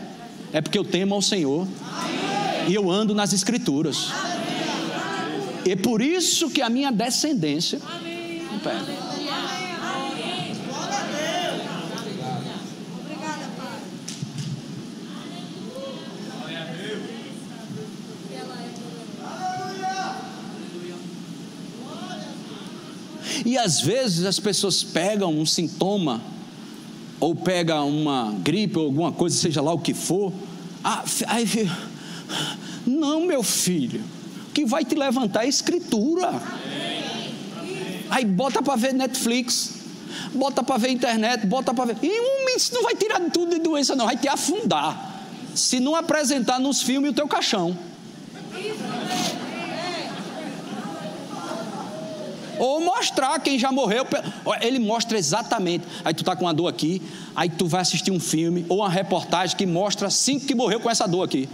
[0.52, 1.66] É porque eu temo ao Senhor.
[2.68, 4.10] E eu ando nas Escrituras.
[5.64, 7.80] E por isso que a minha descendência.
[8.62, 9.05] Pera.
[23.66, 26.22] Às vezes as pessoas pegam um sintoma
[27.18, 30.32] ou pega uma gripe ou alguma coisa, seja lá o que for.
[30.84, 31.68] Ah, aí,
[32.86, 34.04] não, meu filho,
[34.48, 36.40] o que vai te levantar é a escritura.
[38.08, 39.72] Aí bota para ver Netflix,
[40.32, 41.96] bota para ver internet, bota para ver.
[42.04, 45.24] E um, isso não vai tirar tudo de doença, não, vai te afundar.
[45.56, 47.76] Se não apresentar nos filmes o teu caixão.
[52.58, 54.06] Ou mostrar quem já morreu.
[54.60, 55.84] Ele mostra exatamente.
[56.04, 57.02] Aí tu está com uma dor aqui,
[57.34, 60.90] aí tu vai assistir um filme ou uma reportagem que mostra cinco que morreu com
[60.90, 61.48] essa dor aqui.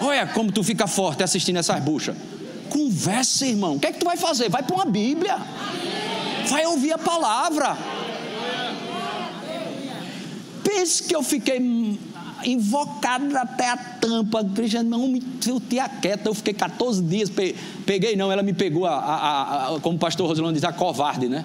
[0.00, 2.16] Olha como tu fica forte assistindo essas buchas.
[2.68, 3.76] Conversa, irmão.
[3.76, 4.48] O que é que tu vai fazer?
[4.48, 5.38] Vai para uma Bíblia.
[6.48, 7.76] Vai ouvir a palavra.
[10.62, 11.58] Pense que eu fiquei
[12.46, 14.44] invocado até a tampa.
[14.44, 16.28] Cristiano, não me tinha quieta.
[16.28, 17.30] Eu fiquei 14 dias.
[17.84, 21.28] Peguei, não, ela me pegou, a, a, a, como o pastor Rosilão diz, a covarde,
[21.28, 21.44] né?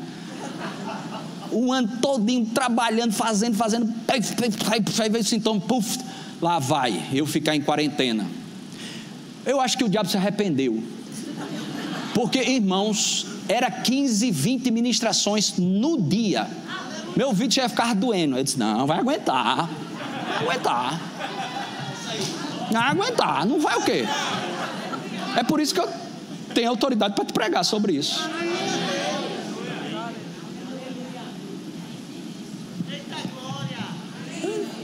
[1.51, 3.91] Um ano todinho trabalhando, fazendo, fazendo.
[4.07, 5.99] Aí veio o sintoma, puf,
[6.41, 8.25] lá vai, eu ficar em quarentena.
[9.45, 10.81] Eu acho que o diabo se arrependeu.
[12.13, 16.47] Porque, irmãos, era 15, 20 ministrações no dia.
[17.17, 18.37] Meu vídeo ia ficar doendo.
[18.37, 19.67] Eu disse: não, vai aguentar
[20.39, 20.99] aguentar.
[22.71, 24.05] Não aguentar, não vai o quê?
[25.35, 25.89] É por isso que eu
[26.53, 28.29] tenho autoridade para te pregar sobre isso.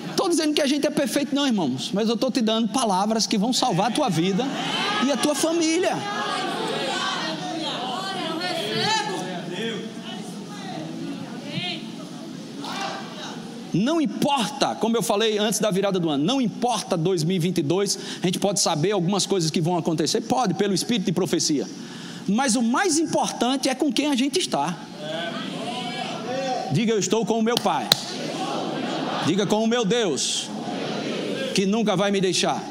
[0.10, 1.92] Estou dizendo que a gente é perfeito, não, irmãos.
[1.94, 4.44] Mas eu estou te dando palavras que vão salvar a tua vida
[5.06, 5.96] e a tua família.
[13.78, 18.40] Não importa, como eu falei antes da virada do ano, não importa 2022, a gente
[18.40, 21.68] pode saber algumas coisas que vão acontecer, pode, pelo espírito de profecia.
[22.28, 24.76] Mas o mais importante é com quem a gente está.
[26.72, 27.88] Diga, eu estou com o meu Pai.
[29.28, 30.50] Diga com o meu Deus,
[31.54, 32.64] que nunca vai me deixar.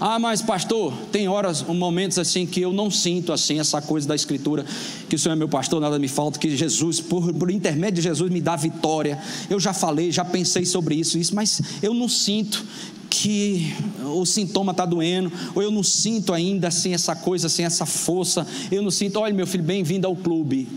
[0.00, 4.14] Ah, mas pastor, tem horas, momentos assim que eu não sinto assim essa coisa da
[4.14, 4.64] escritura,
[5.08, 8.02] que o Senhor é meu pastor, nada me falta, que Jesus, por, por intermédio de
[8.02, 9.20] Jesus, me dá vitória.
[9.50, 12.64] Eu já falei, já pensei sobre isso, isso, mas eu não sinto
[13.10, 17.84] que o sintoma está doendo, ou eu não sinto ainda assim essa coisa, assim, essa
[17.84, 18.46] força.
[18.70, 20.68] Eu não sinto, olha meu filho, bem-vindo ao clube.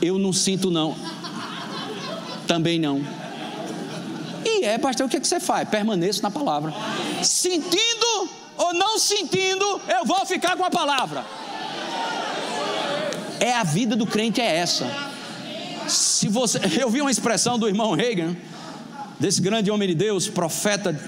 [0.00, 0.94] Eu não sinto, não.
[2.46, 3.23] Também não.
[4.64, 5.68] É, pastor, o que, é que você faz?
[5.68, 6.72] Permaneço na palavra.
[7.22, 11.24] Sentindo ou não sentindo, eu vou ficar com a palavra.
[13.38, 14.86] É a vida do crente é essa.
[15.86, 18.34] Se você, eu vi uma expressão do irmão Reagan,
[19.20, 20.98] desse grande homem de Deus, profeta,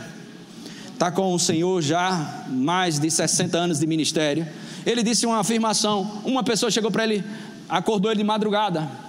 [0.92, 4.46] está com o Senhor já mais de 60 anos de ministério.
[4.84, 6.22] Ele disse uma afirmação.
[6.24, 7.24] Uma pessoa chegou para ele,
[7.68, 9.05] acordou ele de madrugada.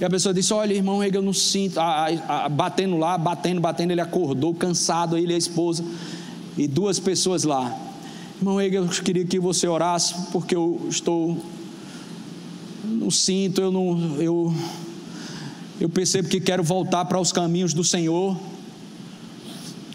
[0.00, 1.78] E a pessoa disse: Olha, irmão eu não sinto.
[1.78, 3.92] A, a, a, batendo lá, batendo, batendo.
[3.92, 5.84] Ele acordou, cansado, ele e a esposa.
[6.56, 7.76] E duas pessoas lá.
[8.38, 11.38] Irmão eu queria que você orasse, porque eu estou.
[12.84, 14.16] Não sinto, eu não.
[14.20, 14.54] Eu,
[15.80, 18.36] eu percebo que quero voltar para os caminhos do Senhor.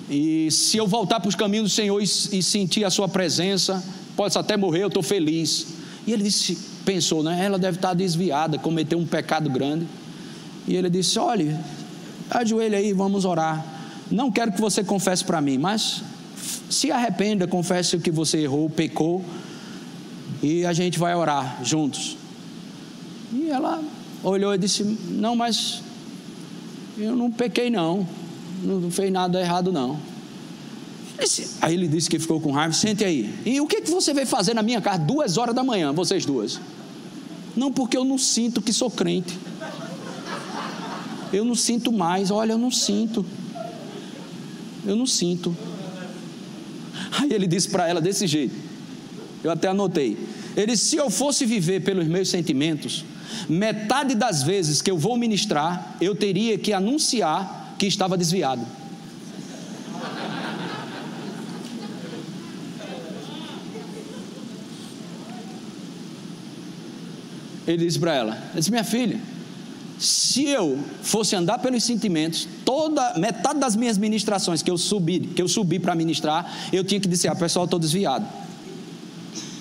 [0.09, 3.83] E se eu voltar para os caminhos do Senhor e, e sentir a Sua presença,
[4.15, 5.67] pode até morrer, eu estou feliz.
[6.07, 6.57] E ele disse:
[6.89, 7.45] pensou, né?
[7.45, 9.87] Ela deve estar desviada, cometeu um pecado grande.
[10.67, 11.55] E ele disse: Olhe,
[12.31, 13.63] ajoelha aí, vamos orar.
[14.09, 16.01] Não quero que você confesse para mim, mas
[16.67, 19.23] se arrependa, confesse o que você errou, pecou,
[20.41, 22.17] e a gente vai orar juntos.
[23.31, 23.83] E ela
[24.23, 25.83] olhou e disse: Não, mas
[26.97, 28.07] eu não pequei, não,
[28.63, 29.99] não fez nada errado, não.
[31.61, 33.31] Aí ele disse que ficou com raiva, sente aí.
[33.45, 36.25] E o que, que você veio fazer na minha casa duas horas da manhã, vocês
[36.25, 36.59] duas?
[37.59, 39.37] Não, porque eu não sinto que sou crente.
[41.33, 43.25] Eu não sinto mais, olha, eu não sinto.
[44.85, 45.53] Eu não sinto.
[47.11, 48.55] Aí ele disse para ela desse jeito.
[49.43, 50.17] Eu até anotei.
[50.55, 53.03] Ele se eu fosse viver pelos meus sentimentos,
[53.49, 58.65] metade das vezes que eu vou ministrar, eu teria que anunciar que estava desviado.
[67.69, 69.19] Ele disse para ela: ele disse, Minha filha,
[69.99, 75.41] se eu fosse andar pelos sentimentos, toda metade das minhas ministrações que eu subi, que
[75.41, 78.25] eu subi para ministrar, eu tinha que dizer: ah, pessoal, estou desviado.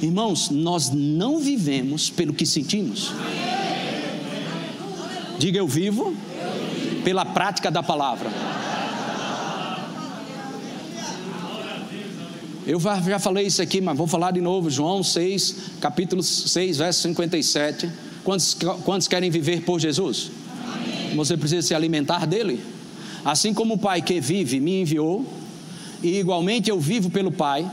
[0.00, 3.12] Irmãos, nós não vivemos pelo que sentimos.
[5.38, 6.16] Diga eu vivo
[7.04, 8.30] pela prática da palavra.
[12.68, 14.68] Eu já falei isso aqui, mas vou falar de novo.
[14.68, 17.90] João 6, capítulo 6, verso 57.
[18.22, 18.54] Quantos,
[18.84, 20.30] quantos querem viver por Jesus?
[20.62, 21.16] Amém.
[21.16, 22.62] Você precisa se alimentar dele.
[23.24, 25.24] Assim como o Pai que vive me enviou,
[26.02, 27.66] e igualmente eu vivo pelo Pai,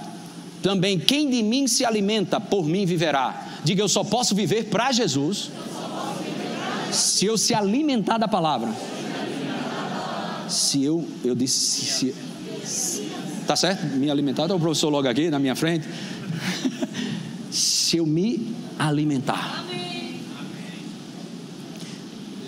[0.63, 3.47] também quem de mim se alimenta, por mim viverá.
[3.65, 5.51] Diga, eu só posso viver para Jesus
[6.89, 8.73] se eu se alimentar da palavra.
[10.47, 12.13] Se eu, eu disse,
[12.63, 13.04] se,
[13.47, 13.85] Tá certo?
[13.85, 14.43] Me alimentar.
[14.43, 15.87] Está o professor logo aqui na minha frente.
[17.51, 19.63] Se eu me alimentar.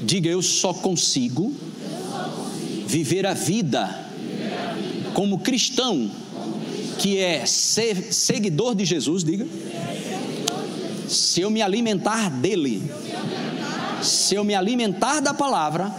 [0.02, 1.54] Diga, eu só consigo
[2.88, 4.06] viver a vida
[5.14, 6.10] como cristão
[6.98, 9.48] que é ser seguidor de Jesus, diga.
[11.08, 12.92] Se eu me alimentar dele,
[14.02, 15.94] se eu me alimentar da palavra,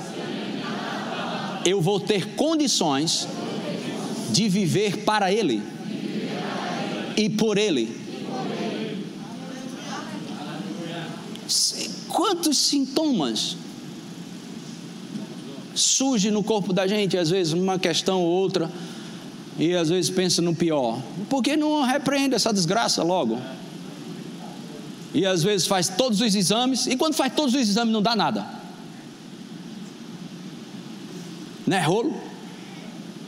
[1.65, 3.29] eu vou ter condições
[4.31, 5.63] de viver para Ele
[7.17, 7.97] e por Ele.
[12.09, 13.57] Quantos sintomas
[15.75, 18.71] surge no corpo da gente, às vezes uma questão ou outra,
[19.59, 21.01] e às vezes pensa no pior.
[21.29, 23.39] Por que não repreende essa desgraça logo?
[25.15, 28.15] E às vezes faz todos os exames, e quando faz todos os exames não dá
[28.15, 28.47] nada.
[31.67, 32.15] Não é rolo?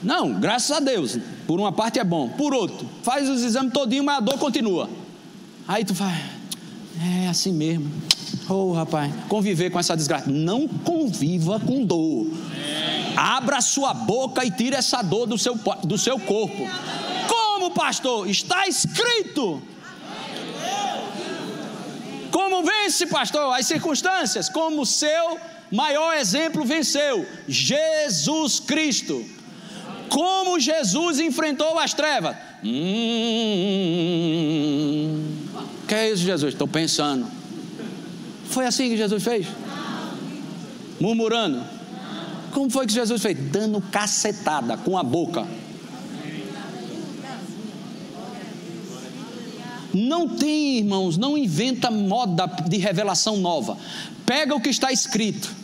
[0.02, 1.18] Não, graças a Deus.
[1.46, 2.28] Por uma parte é bom.
[2.28, 4.88] Por outro, faz os exames todinho, mas a dor continua.
[5.68, 6.18] Aí tu faz,
[7.22, 7.90] é assim mesmo.
[8.48, 10.30] Oh, rapaz, conviver com essa desgraça.
[10.30, 12.26] Não conviva com dor.
[13.16, 15.54] Abra sua boca e tire essa dor do seu,
[15.84, 16.68] do seu corpo.
[17.28, 18.28] Como, pastor?
[18.28, 19.62] Está escrito.
[22.30, 24.48] Como vence, pastor, as circunstâncias?
[24.48, 25.38] Como seu
[25.70, 27.26] maior exemplo venceu?
[27.46, 29.24] Jesus Cristo.
[30.10, 32.36] Como Jesus enfrentou as trevas?
[32.64, 32.74] Hum,
[35.86, 36.52] que é isso, Jesus?
[36.52, 37.26] Estou pensando.
[38.46, 39.46] Foi assim que Jesus fez?
[41.00, 41.62] Murmurando?
[42.52, 43.38] Como foi que Jesus fez?
[43.50, 45.46] Dando cacetada com a boca.
[49.94, 53.78] Não tem, irmãos, não inventa moda de revelação nova.
[54.26, 55.54] Pega o que está escrito.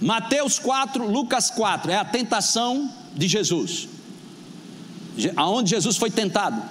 [0.00, 3.88] Mateus 4, Lucas 4, é a tentação de Jesus.
[5.34, 6.62] Aonde Jesus foi tentado.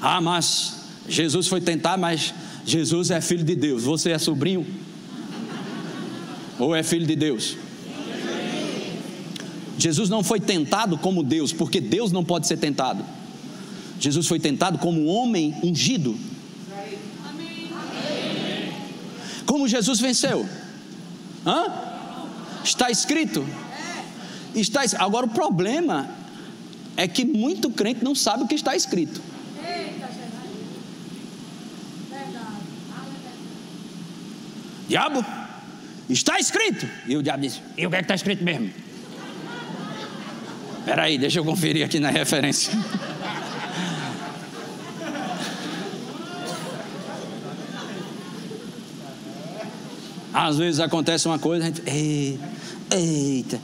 [0.00, 0.76] Ah, mas
[1.08, 2.34] Jesus foi tentado, mas
[2.66, 3.84] Jesus é filho de Deus.
[3.84, 4.66] Você é sobrinho?
[6.58, 7.56] Ou é filho de Deus?
[9.78, 13.02] Jesus não foi tentado como Deus, porque Deus não pode ser tentado.
[13.98, 16.14] Jesus foi tentado como um homem ungido.
[19.46, 20.46] Como Jesus venceu?
[21.46, 21.64] Hã?
[22.62, 23.44] Está escrito.
[24.54, 26.10] Está Agora o problema
[26.96, 29.20] é que muito crente não sabe o que está escrito.
[34.88, 35.24] Diabo,
[36.08, 36.88] está escrito.
[37.06, 38.70] E o diabo disse: E o que é que está escrito mesmo?
[40.80, 42.72] Espera aí, deixa eu conferir aqui na referência.
[50.32, 53.60] Às vezes acontece uma coisa, a gente, eita,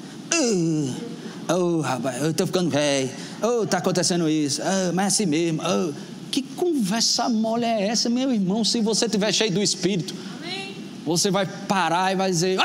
[1.49, 3.11] oh, rapaz, eu estou ficando velho,
[3.43, 5.93] oh, está acontecendo isso, oh, mas é assim mesmo, oh.
[6.31, 8.65] que conversa mole é essa, meu irmão?
[8.65, 10.77] Se você estiver cheio do Espírito, Amém.
[11.05, 12.59] você vai parar e vai dizer,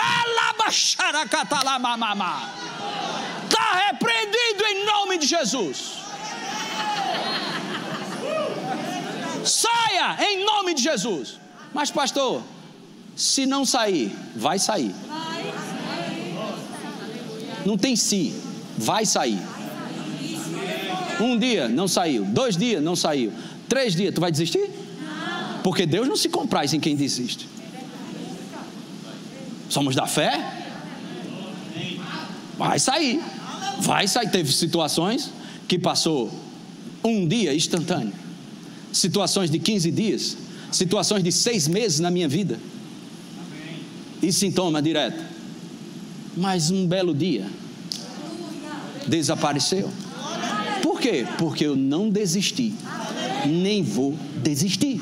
[3.46, 6.02] está repreendido em nome de Jesus.
[9.44, 11.40] Saia em nome de Jesus.
[11.74, 12.44] Mas, pastor,
[13.16, 14.94] se não sair, vai sair.
[17.66, 18.34] Não tem se,
[18.78, 19.40] vai sair.
[21.20, 23.32] Um dia não saiu, dois dias não saiu,
[23.70, 24.70] três dias, tu vai desistir?
[25.64, 27.48] Porque Deus não se compraz em quem desiste.
[29.70, 30.58] Somos da fé?
[32.58, 33.22] Vai sair,
[33.80, 34.30] vai sair.
[34.30, 35.32] Teve situações
[35.68, 36.32] que passou
[37.04, 38.14] um dia instantâneo,
[38.92, 40.38] situações de 15 dias,
[40.72, 42.60] situações de seis meses na minha vida
[44.22, 45.24] e sintoma direto.
[46.36, 47.46] Mas um belo dia
[49.08, 49.90] desapareceu.
[50.82, 51.28] Por quê?
[51.38, 52.74] Porque eu não desisti,
[53.46, 55.02] nem vou desistir.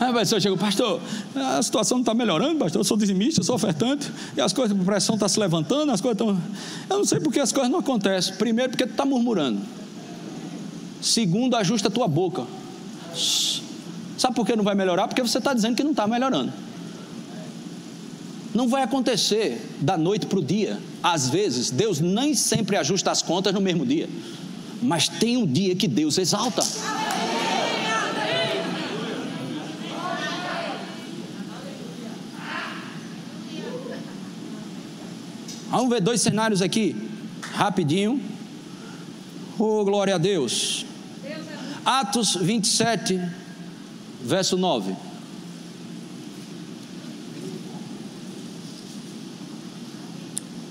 [0.00, 1.00] A pessoa chega, pastor,
[1.34, 2.80] a situação não está melhorando, pastor.
[2.80, 6.00] Eu sou dizimista, eu sou ofertante, e as coisas, a pressão está se levantando, as
[6.00, 6.42] coisas estão.
[6.90, 8.34] Eu não sei porque as coisas não acontecem.
[8.34, 9.60] Primeiro, porque tu está murmurando.
[11.02, 12.46] Segundo, ajusta a tua boca.
[14.16, 15.08] Sabe por que não vai melhorar?
[15.08, 16.52] Porque você está dizendo que não está melhorando.
[18.54, 20.78] Não vai acontecer da noite para o dia.
[21.02, 24.08] Às vezes, Deus nem sempre ajusta as contas no mesmo dia.
[24.80, 26.62] Mas tem um dia que Deus exalta.
[35.68, 36.94] Vamos ver dois cenários aqui,
[37.54, 38.20] rapidinho.
[39.58, 40.84] Oh, glória a Deus.
[41.84, 43.20] Atos 27,
[44.22, 44.94] verso 9.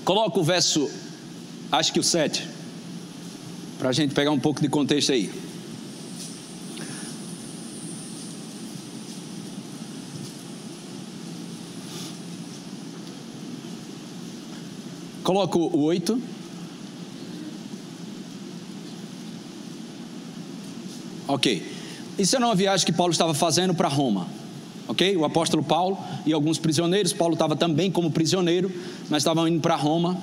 [0.04, 0.90] Coloca o verso,
[1.70, 2.48] acho que o 7,
[3.78, 5.30] para a gente pegar um pouco de contexto aí.
[15.22, 16.31] Coloco o 8.
[21.32, 21.62] Ok.
[22.18, 24.28] Isso era uma viagem que Paulo estava fazendo para Roma.
[24.86, 25.16] Ok?
[25.16, 27.10] O apóstolo Paulo e alguns prisioneiros.
[27.10, 28.70] Paulo estava também como prisioneiro,
[29.08, 30.20] mas estavam indo para Roma.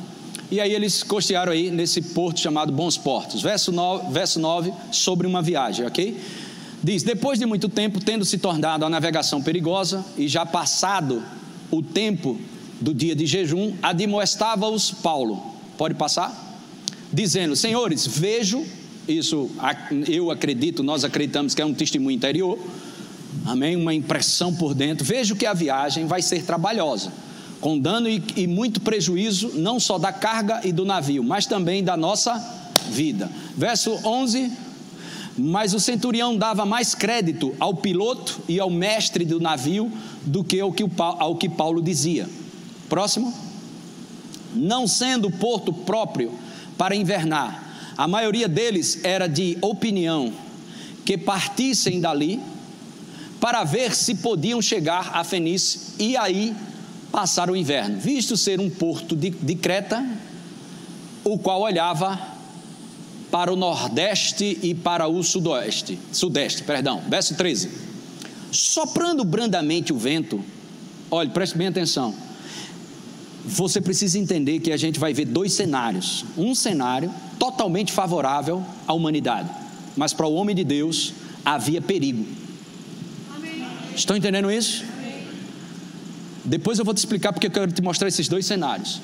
[0.52, 3.42] E aí eles costearam aí nesse porto chamado Bons Portos.
[3.42, 6.16] Verso 9, verso 9 sobre uma viagem, ok?
[6.84, 11.24] Diz: Depois de muito tempo, tendo se tornado a navegação perigosa e já passado
[11.72, 12.40] o tempo
[12.80, 15.42] do dia de jejum, admoestava-os Paulo.
[15.76, 16.62] Pode passar?
[17.12, 18.64] Dizendo: Senhores, vejo,
[19.10, 19.50] isso
[20.08, 22.58] eu acredito, nós acreditamos que é um testemunho interior,
[23.46, 23.76] amém?
[23.76, 25.04] Uma impressão por dentro.
[25.04, 27.12] Vejo que a viagem vai ser trabalhosa,
[27.60, 31.84] com dano e, e muito prejuízo, não só da carga e do navio, mas também
[31.84, 32.38] da nossa
[32.92, 33.30] vida.
[33.58, 34.52] Verso 11:
[35.38, 39.92] mas o centurião dava mais crédito ao piloto e ao mestre do navio
[40.26, 42.28] do que ao que, ao que Paulo dizia.
[42.90, 43.34] Próximo.
[44.54, 46.34] Não sendo porto próprio
[46.78, 47.69] para invernar,
[48.00, 50.32] a maioria deles era de opinião
[51.04, 52.40] que partissem dali
[53.42, 56.56] para ver se podiam chegar a Fenice e aí
[57.12, 60.08] passar o inverno, visto ser um porto de, de Creta,
[61.26, 62.18] o qual olhava
[63.30, 67.04] para o nordeste e para o sudoeste, sudeste, perdão.
[67.06, 67.70] Verso 13.
[68.50, 70.42] Soprando brandamente o vento,
[71.12, 72.16] olhe, preste bem atenção.
[73.46, 76.26] Você precisa entender que a gente vai ver dois cenários.
[76.38, 79.50] Um cenário totalmente favorável à humanidade,
[79.96, 81.14] mas para o homem de Deus
[81.44, 82.26] havia perigo.
[83.36, 83.66] Amém.
[83.96, 84.84] Estão entendendo isso?
[84.98, 85.24] Amém.
[86.44, 89.02] Depois eu vou te explicar porque eu quero te mostrar esses dois cenários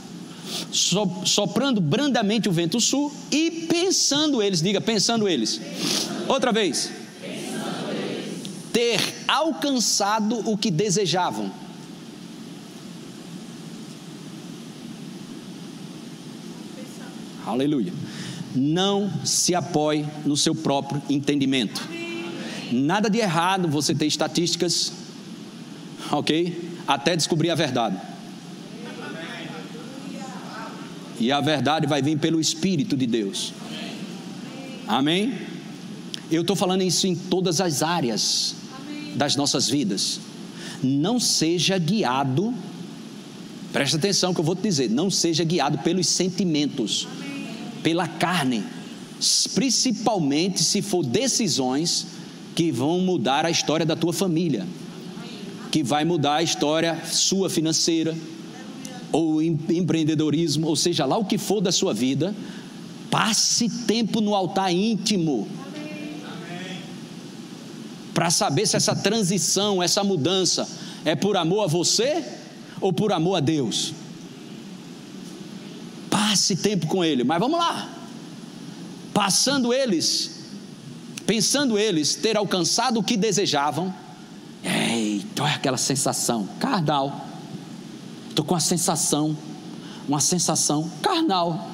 [0.72, 5.60] soprando brandamente o vento sul e pensando eles, diga, pensando eles.
[6.28, 6.92] Outra vez.
[8.72, 11.52] Ter alcançado o que desejavam.
[17.56, 17.94] Aleluia.
[18.54, 21.82] Não se apoie no seu próprio entendimento.
[22.72, 24.92] Nada de errado você ter estatísticas,
[26.12, 26.70] ok?
[26.86, 27.98] Até descobrir a verdade.
[31.18, 33.54] E a verdade vai vir pelo Espírito de Deus.
[34.86, 35.34] Amém?
[36.30, 38.56] Eu estou falando isso em todas as áreas
[39.16, 40.20] das nossas vidas.
[40.84, 42.54] Não seja guiado,
[43.72, 47.08] presta atenção que eu vou te dizer, não seja guiado pelos sentimentos,
[47.86, 48.64] pela carne,
[49.54, 52.08] principalmente se for decisões
[52.56, 54.66] que vão mudar a história da tua família,
[55.72, 58.18] que vai mudar a história sua financeira,
[59.12, 62.36] ou empreendedorismo, ou seja lá o que for da sua vida,
[63.12, 65.48] passe tempo no altar íntimo.
[68.16, 70.68] Para saber se essa transição, essa mudança
[71.06, 72.26] é por amor a você
[72.82, 73.94] ou por amor a Deus.
[76.28, 77.90] Passe tempo com Ele, mas vamos lá.
[79.14, 80.32] Passando eles,
[81.26, 83.94] pensando eles ter alcançado o que desejavam,
[84.64, 87.26] eita, olha aquela sensação carnal
[88.36, 89.38] Estou com uma sensação,
[90.10, 91.72] uma sensação carnal.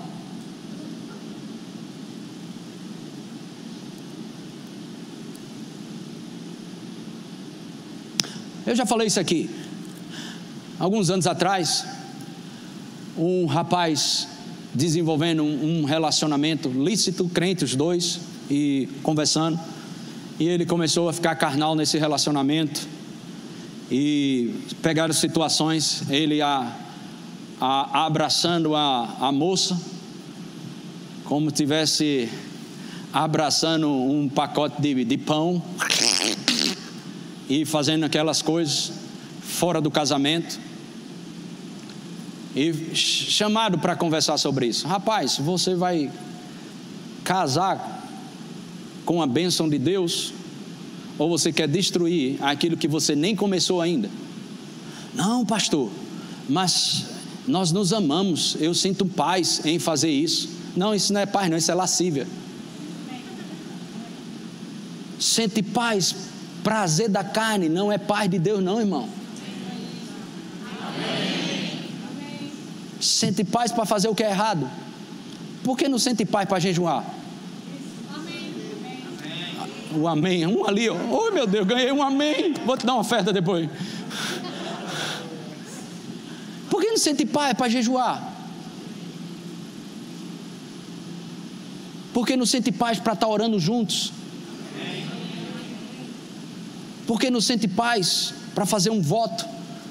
[8.63, 9.49] Eu já falei isso aqui.
[10.77, 11.83] Alguns anos atrás,
[13.17, 14.27] um rapaz
[14.73, 18.19] desenvolvendo um relacionamento lícito, crente os dois,
[18.49, 19.59] e conversando,
[20.39, 22.81] e ele começou a ficar carnal nesse relacionamento
[23.91, 26.75] e pegaram situações, ele a,
[27.59, 29.79] a, abraçando a, a moça,
[31.25, 32.29] como tivesse
[33.13, 35.61] abraçando um pacote de, de pão
[37.49, 38.93] e fazendo aquelas coisas
[39.41, 40.59] fora do casamento.
[42.55, 44.87] E chamado para conversar sobre isso.
[44.87, 46.11] Rapaz, você vai
[47.23, 48.01] casar
[49.05, 50.33] com a bênção de Deus,
[51.17, 54.09] ou você quer destruir aquilo que você nem começou ainda?
[55.13, 55.89] Não, pastor,
[56.47, 57.05] mas
[57.47, 60.49] nós nos amamos, eu sinto paz em fazer isso.
[60.75, 62.27] Não, isso não é paz, não, isso é lascívia.
[65.19, 66.15] Sente paz,
[66.63, 69.07] prazer da carne, não é paz de Deus, não, irmão.
[73.01, 74.69] Sente paz para fazer o que é errado.
[75.63, 77.21] Por que não sente paz para jejuar?
[79.95, 80.45] o amém.
[80.45, 80.95] Um ali, ó.
[80.95, 82.53] Oh, meu Deus, ganhei um amém.
[82.65, 83.69] Vou te dar uma oferta depois.
[86.69, 88.29] Por que não sente paz para jejuar?
[92.13, 94.11] Por que não sente paz para estar orando juntos?
[97.07, 99.45] Por que não sente paz para fazer um voto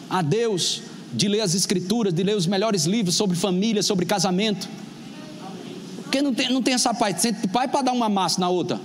[0.09, 0.83] a Deus
[1.13, 4.69] de ler as Escrituras, de ler os melhores livros sobre família, sobre casamento?
[6.03, 8.81] Porque não tem, não tem essa paz, sente paz para dar uma massa na outra.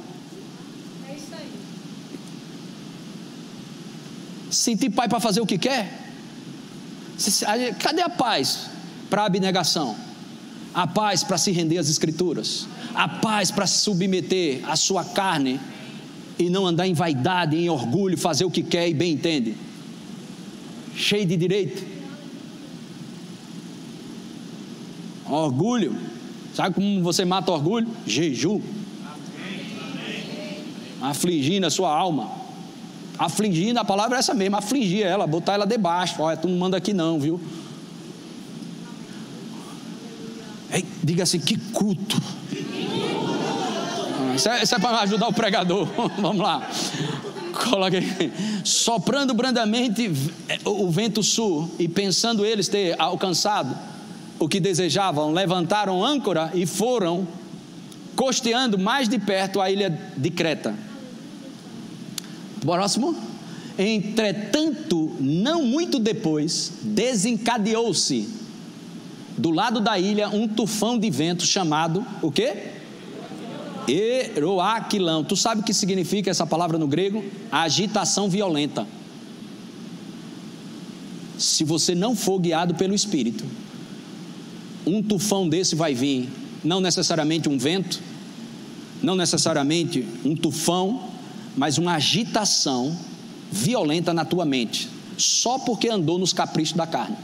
[4.55, 5.91] sentir paz para fazer o que quer?
[7.80, 8.69] Cadê a paz
[9.09, 9.95] para a abnegação?
[10.73, 12.67] A paz para se render às Escrituras?
[12.93, 15.59] A paz para se submeter à sua carne
[16.38, 19.55] e não andar em vaidade, em orgulho, fazer o que quer e bem entende?
[20.95, 21.95] Cheio de direito.
[25.30, 25.95] Orgulho.
[26.53, 27.88] Sabe como você mata orgulho?
[28.05, 28.61] Jejum.
[31.01, 32.32] Afligindo a sua alma.
[33.17, 36.21] Afligindo, a palavra é essa mesmo, afligir ela, botar ela debaixo.
[36.21, 37.39] Olha, tu não manda aqui não, viu?
[40.71, 42.21] Ei, diga assim, que culto.
[44.36, 45.88] Isso é, isso é para ajudar o pregador.
[46.19, 46.69] Vamos lá.
[47.69, 47.97] Coloca.
[48.65, 50.11] Soprando brandamente
[50.65, 53.76] o vento sul e pensando eles ter alcançado
[54.39, 57.27] o que desejavam, levantaram âncora e foram
[58.15, 60.75] costeando mais de perto a ilha de Creta.
[62.61, 63.15] Próximo.
[63.77, 68.29] Entretanto, não muito depois, desencadeou-se
[69.38, 72.71] do lado da ilha um tufão de vento chamado o quê?
[73.88, 75.23] Eroaquilão.
[75.23, 77.23] Tu sabe o que significa essa palavra no grego?
[77.51, 78.88] Agitação violenta.
[81.38, 83.43] Se você não for guiado pelo Espírito,
[84.86, 86.29] um tufão desse vai vir,
[86.63, 88.01] não necessariamente um vento,
[89.01, 91.09] não necessariamente um tufão,
[91.55, 92.97] mas uma agitação
[93.51, 97.17] violenta na tua mente, só porque andou nos caprichos da carne.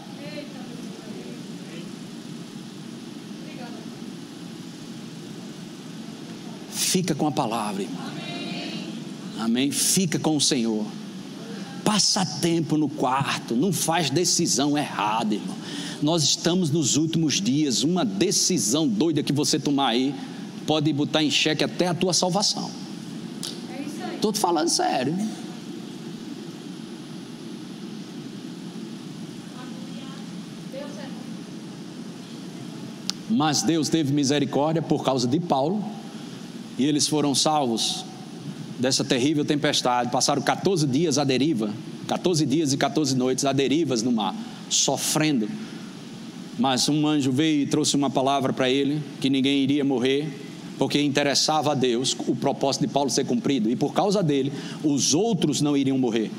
[6.69, 8.11] Fica com a palavra, irmão.
[9.39, 9.71] Amém?
[9.71, 10.85] Fica com o Senhor.
[11.91, 15.57] Passa tempo no quarto, não faz decisão errada, irmão.
[16.01, 20.15] Nós estamos nos últimos dias, uma decisão doida que você tomar aí
[20.65, 22.71] pode botar em xeque até a tua salvação.
[24.15, 25.13] Estou te falando sério.
[33.29, 35.83] Mas Deus teve misericórdia por causa de Paulo
[36.77, 38.05] e eles foram salvos
[38.81, 40.11] dessa terrível tempestade.
[40.11, 41.71] Passaram 14 dias à deriva,
[42.07, 44.35] 14 dias e 14 noites à derivas no mar,
[44.69, 45.47] sofrendo.
[46.59, 50.27] Mas um anjo veio e trouxe uma palavra para ele que ninguém iria morrer,
[50.77, 54.51] porque interessava a Deus o propósito de Paulo ser cumprido, e por causa dele,
[54.83, 56.31] os outros não iriam morrer.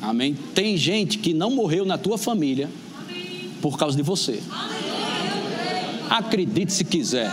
[0.00, 0.36] Amém?
[0.54, 2.68] Tem gente que não morreu na tua família
[3.60, 4.40] por causa de você.
[6.08, 7.28] Acredite se quiser,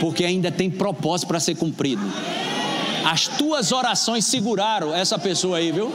[0.00, 2.02] porque ainda tem propósito para ser cumprido.
[3.04, 5.92] As tuas orações seguraram essa pessoa aí, viu?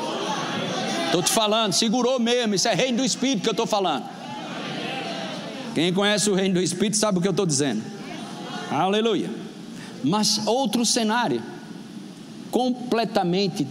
[1.05, 2.55] Estou te falando, segurou mesmo.
[2.55, 4.03] Isso é reino do Espírito que eu estou falando.
[5.75, 7.83] Quem conhece o reino do Espírito sabe o que eu estou dizendo.
[8.71, 9.29] Aleluia.
[10.03, 11.41] Mas outro cenário,
[12.51, 13.67] completamente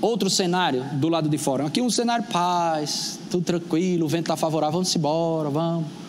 [0.00, 1.66] outro cenário do lado de fora.
[1.66, 6.01] Aqui um cenário paz, tudo tranquilo, o vento está favorável, vamos embora, vamos.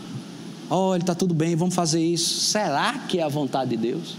[0.76, 2.40] Olha, está tudo bem, vamos fazer isso.
[2.46, 4.16] Será que é a vontade de Deus?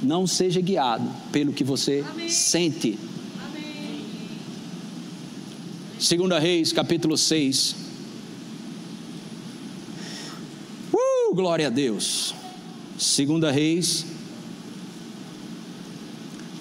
[0.00, 2.30] Não seja guiado pelo que você Amém.
[2.30, 2.98] sente.
[3.38, 4.06] Amém.
[5.98, 7.76] Segunda Reis, capítulo 6.
[10.90, 12.34] Uh, glória a Deus.
[12.96, 14.06] Segunda Reis,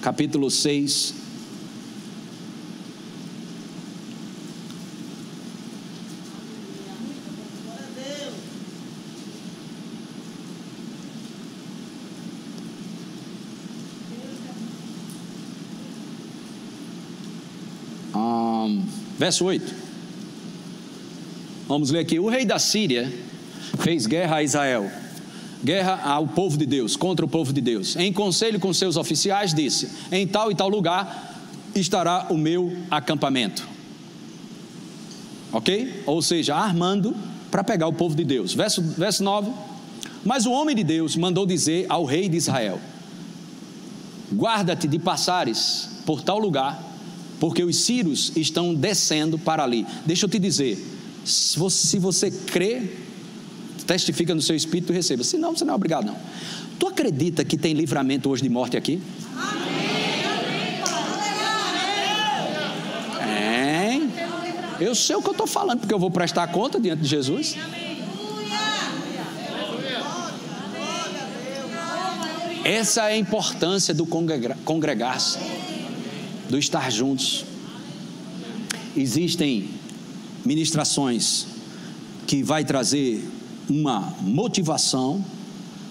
[0.01, 1.13] capítulo 6,
[19.24, 19.74] Verso 8.
[21.65, 22.19] Vamos ler aqui.
[22.19, 23.09] O rei da Síria
[23.80, 24.91] fez guerra a Israel,
[25.63, 27.95] guerra ao povo de Deus, contra o povo de Deus.
[27.95, 31.39] Em conselho com seus oficiais, disse: Em tal e tal lugar
[31.74, 33.65] estará o meu acampamento.
[35.53, 36.03] Ok?
[36.05, 37.15] Ou seja, armando
[37.49, 38.53] para pegar o povo de Deus.
[38.53, 39.49] Verso, verso 9.
[40.26, 42.78] Mas o homem de Deus mandou dizer ao rei de Israel:
[44.34, 46.91] Guarda-te de passares por tal lugar
[47.43, 49.85] porque os sírios estão descendo para ali.
[50.05, 50.81] Deixa eu te dizer,
[51.25, 52.83] se você, se você crê,
[53.85, 55.25] testifica no seu espírito e receba.
[55.25, 56.15] Se não, você não é obrigado não.
[56.79, 59.01] Tu acredita que tem livramento hoje de morte aqui?
[63.21, 63.99] É.
[64.79, 67.57] Eu sei o que eu estou falando, porque eu vou prestar conta diante de Jesus.
[72.63, 75.52] Essa é a importância do congregar-se
[76.53, 77.45] do estar juntos.
[78.95, 79.71] Existem
[80.45, 81.47] ministrações
[82.27, 83.27] que vai trazer
[83.67, 85.25] uma motivação,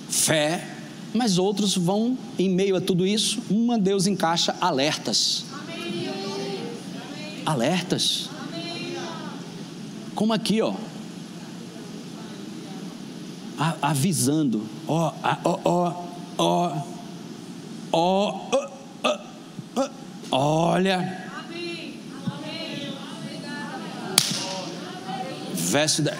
[0.08, 0.76] fé,
[1.12, 5.44] mas outros vão, em meio a tudo isso, uma Deus encaixa alertas.
[7.44, 8.30] Alertas.
[10.14, 10.74] Como aqui, ó.
[13.82, 15.12] Avisando, ó,
[15.44, 16.04] ó, ó,
[16.38, 16.82] ó,
[17.92, 18.71] ó,
[20.32, 21.30] Olha.
[25.52, 26.18] Verso 10.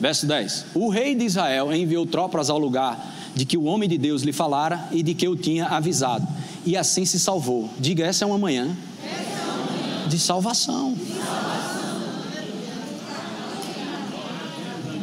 [0.00, 0.66] Verso 10.
[0.74, 2.98] O rei de Israel enviou tropas ao lugar
[3.36, 6.26] de que o homem de Deus lhe falara e de que eu tinha avisado.
[6.66, 7.70] E assim se salvou.
[7.78, 8.76] Diga, essa é uma manhã
[10.08, 10.96] de salvação.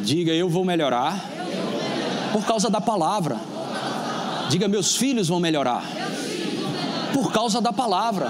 [0.04, 1.30] Diga, eu vou melhorar
[2.34, 3.40] por causa da palavra.
[4.50, 5.99] Diga, meus filhos vão melhorar
[7.14, 8.30] por causa da palavra.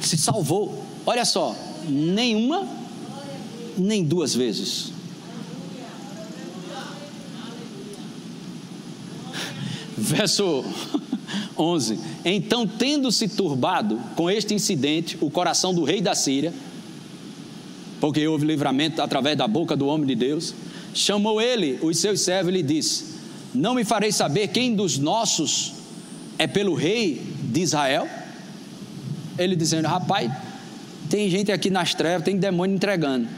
[0.00, 1.54] Se salvou, olha só,
[1.88, 2.66] nenhuma,
[3.78, 4.92] nem duas vezes.
[9.96, 10.64] Verso
[11.56, 16.52] 11: Então, tendo-se turbado com este incidente o coração do rei da Síria,
[18.00, 20.54] porque houve livramento através da boca do homem de Deus,
[20.94, 23.04] chamou ele os seus servos e lhe disse:
[23.54, 25.72] Não me farei saber quem dos nossos
[26.38, 28.08] é pelo rei de Israel?
[29.38, 30.30] Ele dizendo: Rapaz,
[31.08, 33.28] tem gente aqui nas trevas, tem demônio entregando.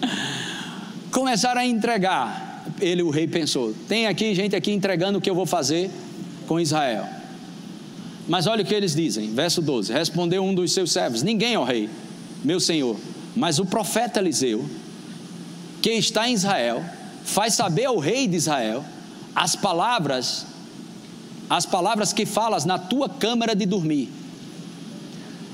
[1.10, 2.64] Começaram a entregar.
[2.80, 5.90] Ele, o rei, pensou: tem aqui gente aqui entregando o que eu vou fazer
[6.46, 7.06] com Israel.
[8.26, 11.64] Mas olha o que eles dizem, verso 12: Respondeu um dos seus servos: Ninguém, ó
[11.64, 11.88] rei,
[12.42, 12.96] meu senhor,
[13.36, 14.68] mas o profeta Eliseu,
[15.82, 16.84] que está em Israel,
[17.24, 18.84] faz saber ao rei de Israel
[19.34, 20.46] as palavras,
[21.50, 24.10] as palavras que falas na tua câmara de dormir.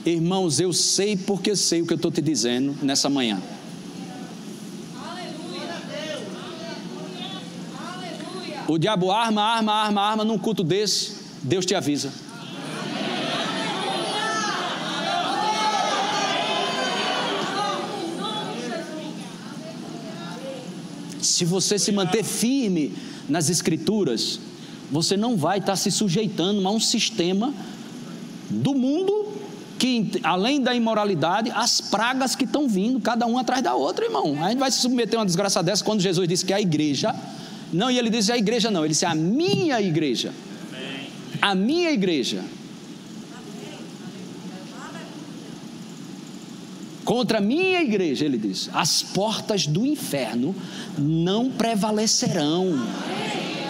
[0.04, 3.40] Irmãos, eu sei porque sei o que eu estou te dizendo nessa manhã.
[8.68, 12.12] O diabo arma, arma, arma, arma num culto desse, Deus te avisa.
[21.40, 22.92] Se você se manter firme
[23.26, 24.38] nas Escrituras,
[24.90, 27.54] você não vai estar se sujeitando a um sistema
[28.50, 29.26] do mundo
[29.78, 34.36] que, além da imoralidade, as pragas que estão vindo, cada uma atrás da outra, irmão.
[34.44, 37.14] A gente vai se submeter a uma desgraça dessa quando Jesus disse que a igreja,
[37.72, 40.34] não, e ele disse a igreja não, ele disse a minha igreja.
[41.40, 42.44] A minha igreja.
[47.04, 50.54] Contra a minha igreja, ele diz: as portas do inferno
[50.98, 52.86] não prevalecerão.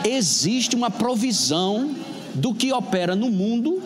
[0.04, 1.94] Existe uma provisão
[2.34, 3.82] do que opera no mundo,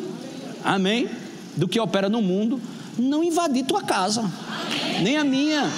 [0.65, 1.09] amém?
[1.57, 2.61] Do que opera no mundo,
[2.99, 4.31] não invadir tua casa,
[5.03, 5.71] nem a minha.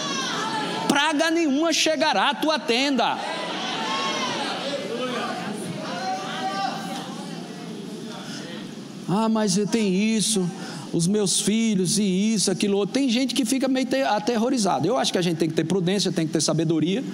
[0.89, 3.19] Praga nenhuma chegará à tua tenda.
[9.09, 10.49] Ah, mas tem isso
[10.97, 12.94] os meus filhos e isso, aquilo outro.
[12.94, 14.86] Tem gente que fica meio aterrorizada.
[14.86, 17.05] Eu acho que a gente tem que ter prudência, tem que ter sabedoria,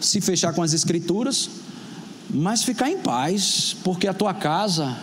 [0.00, 1.48] se fechar com as escrituras,
[2.28, 4.96] mas ficar em paz, porque a tua casa,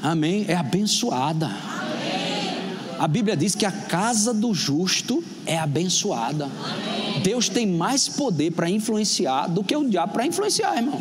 [0.00, 1.46] amém, é abençoada.
[1.46, 2.96] Amém.
[2.96, 6.44] A Bíblia diz que a casa do justo é abençoada.
[6.44, 7.22] Amém.
[7.24, 11.00] Deus tem mais poder para influenciar do que o diabo para influenciar, irmão.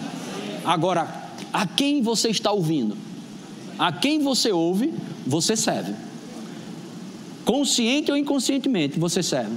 [0.65, 1.07] Agora,
[1.53, 2.97] a quem você está ouvindo?
[3.77, 4.91] A quem você ouve,
[5.23, 6.06] você serve
[7.47, 9.55] consciente ou inconscientemente, você serve.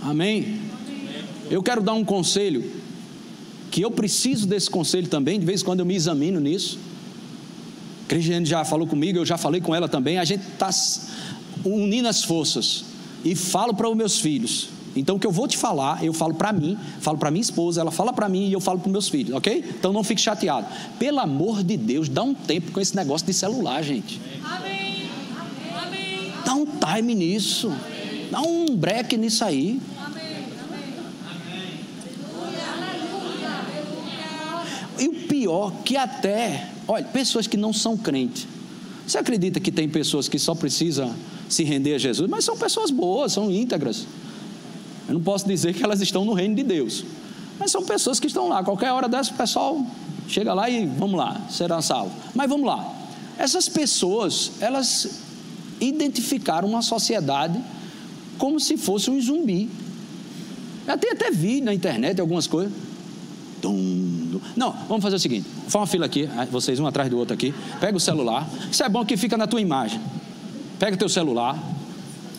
[0.00, 0.60] Amém?
[1.50, 2.70] Eu quero dar um conselho,
[3.68, 6.78] que eu preciso desse conselho também, de vez em quando eu me examino nisso.
[8.06, 10.18] Cristiane já falou comigo, eu já falei com ela também.
[10.18, 10.70] A gente está
[11.64, 12.84] unindo as forças
[13.24, 14.68] e falo para os meus filhos.
[15.00, 17.80] Então o que eu vou te falar, eu falo para mim, falo para minha esposa,
[17.80, 19.64] ela fala para mim e eu falo para meus filhos, ok?
[19.78, 20.66] Então não fique chateado.
[20.98, 24.20] Pelo amor de Deus, dá um tempo com esse negócio de celular, gente.
[24.44, 25.08] Amém.
[25.82, 26.32] Amém.
[26.44, 27.72] Dá um time nisso.
[28.30, 29.80] Dá um break nisso aí.
[34.98, 38.46] E o pior, que até, olha, pessoas que não são crentes.
[39.06, 41.14] Você acredita que tem pessoas que só precisam
[41.48, 44.06] se render a Jesus, mas são pessoas boas, são íntegras.
[45.08, 47.04] Eu não posso dizer que elas estão no reino de Deus,
[47.58, 48.62] mas são pessoas que estão lá.
[48.62, 49.84] Qualquer hora dessa, o pessoal
[50.28, 52.12] chega lá e vamos lá, será salvo.
[52.34, 52.94] Mas vamos lá.
[53.38, 55.22] Essas pessoas, elas
[55.80, 57.58] identificaram uma sociedade
[58.36, 59.70] como se fosse um zumbi.
[60.86, 62.72] Já tem até vídeo na internet, algumas coisas.
[64.56, 67.54] Não, vamos fazer o seguinte: faz uma fila aqui, vocês um atrás do outro aqui.
[67.80, 68.48] Pega o celular.
[68.70, 70.00] Isso é bom que fica na tua imagem.
[70.78, 71.58] Pega o teu celular.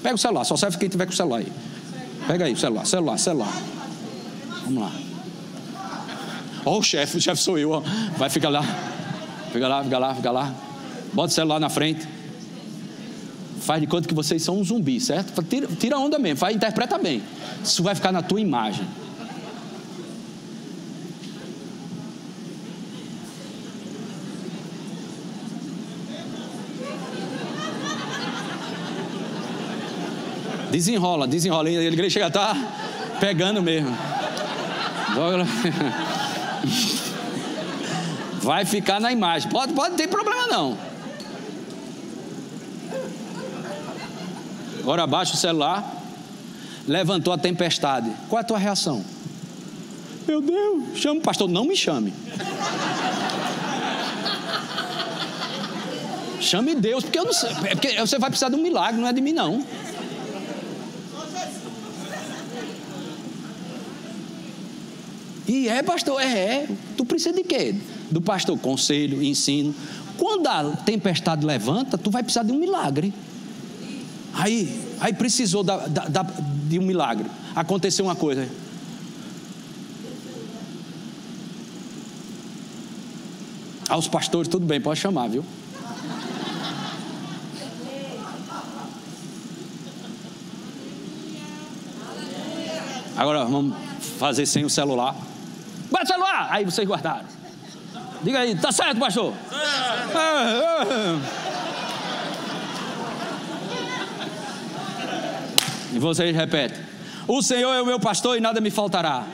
[0.01, 1.47] Pega o celular, só serve quem tiver com o celular aí.
[2.29, 3.51] Pega aí, celular, celular, celular.
[4.65, 4.91] Vamos lá.
[6.63, 7.81] Ó, o chefe, o chefe sou eu, ó.
[8.19, 8.61] Vai ficar lá.
[9.51, 10.53] Fica lá, fica lá, fica lá.
[11.11, 12.07] Bota o celular na frente.
[13.61, 15.41] Faz de conta que vocês são um zumbi, certo?
[15.41, 17.23] Tira, tira onda mesmo, faz, interpreta bem.
[17.63, 18.85] Isso vai ficar na tua imagem.
[30.71, 31.69] Desenrola, desenrola.
[31.69, 32.55] A igreja chega tá
[33.19, 33.95] pegando mesmo.
[38.41, 39.49] Vai ficar na imagem.
[39.49, 40.77] Pode, pode ter problema não.
[44.79, 45.97] Agora abaixa o celular.
[46.87, 48.11] Levantou a tempestade.
[48.27, 49.03] Qual é a tua reação?
[50.27, 51.49] Meu Deus, chama o pastor.
[51.49, 52.13] Não me chame.
[56.39, 57.49] Chame Deus, porque eu não sei.
[57.65, 59.63] É porque você vai precisar de um milagre, não é de mim, não.
[65.49, 66.67] E é, pastor, é, é.
[66.95, 67.73] Tu precisa de quê?
[68.11, 69.73] Do pastor, conselho, ensino.
[70.15, 73.11] Quando a tempestade levanta, tu vai precisar de um milagre.
[74.31, 77.25] Aí, aí precisou da, da, da, de um milagre.
[77.55, 78.47] Aconteceu uma coisa.
[83.89, 85.43] Aos pastores, tudo bem, pode chamar, viu?
[93.17, 93.75] Agora vamos
[94.19, 95.28] fazer sem o celular.
[95.99, 96.47] Guarda o celular!
[96.49, 97.25] Aí vocês guardaram.
[98.23, 99.33] Diga aí, tá certo, pastor?
[105.91, 106.77] E vocês repetem:
[107.27, 109.25] O Senhor é o meu pastor e nada me faltará.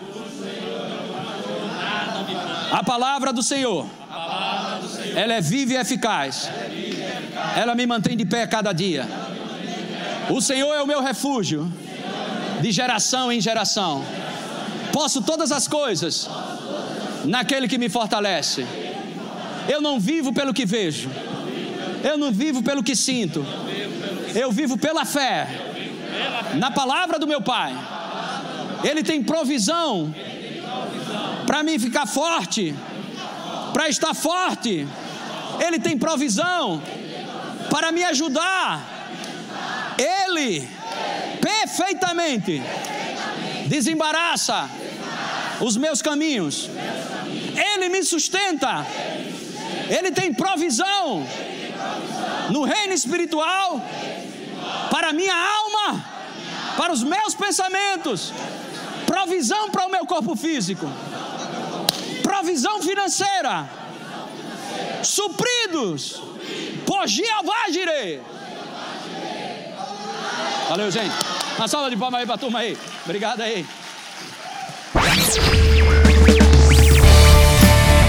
[2.72, 3.88] A palavra do Senhor,
[5.16, 6.50] ela é viva e eficaz.
[7.56, 9.08] Ela me mantém de pé a cada dia.
[10.32, 11.72] O Senhor é o meu refúgio
[12.60, 14.04] de geração em geração.
[14.92, 16.28] Posso todas as coisas
[17.28, 18.66] naquele que me fortalece.
[19.68, 21.10] Eu não vivo pelo que vejo,
[22.04, 23.46] eu não vivo pelo que sinto,
[24.36, 25.48] eu vivo pela fé
[26.56, 27.74] na palavra do meu Pai.
[28.84, 30.14] Ele tem provisão
[31.46, 32.76] para mim ficar forte,
[33.74, 34.88] para estar forte.
[35.66, 36.82] Ele tem provisão
[37.70, 38.84] para me ajudar.
[39.98, 40.68] Ele
[41.42, 42.62] perfeitamente
[43.68, 44.70] desembaraça
[45.62, 46.70] os meus caminhos.
[47.56, 48.86] Ele me sustenta.
[49.90, 51.26] Ele tem provisão
[52.50, 53.82] no reino espiritual
[54.90, 56.04] para a minha alma,
[56.78, 58.34] para os meus pensamentos,
[59.06, 60.92] provisão para o meu corpo físico,
[62.24, 63.70] provisão financeira,
[65.04, 66.22] supridos
[66.86, 68.22] por Jeová Jireh.
[70.70, 71.14] Valeu, gente.
[71.58, 72.78] Uma salva de palmas aí para a turma aí.
[73.06, 73.66] Obrigado aí.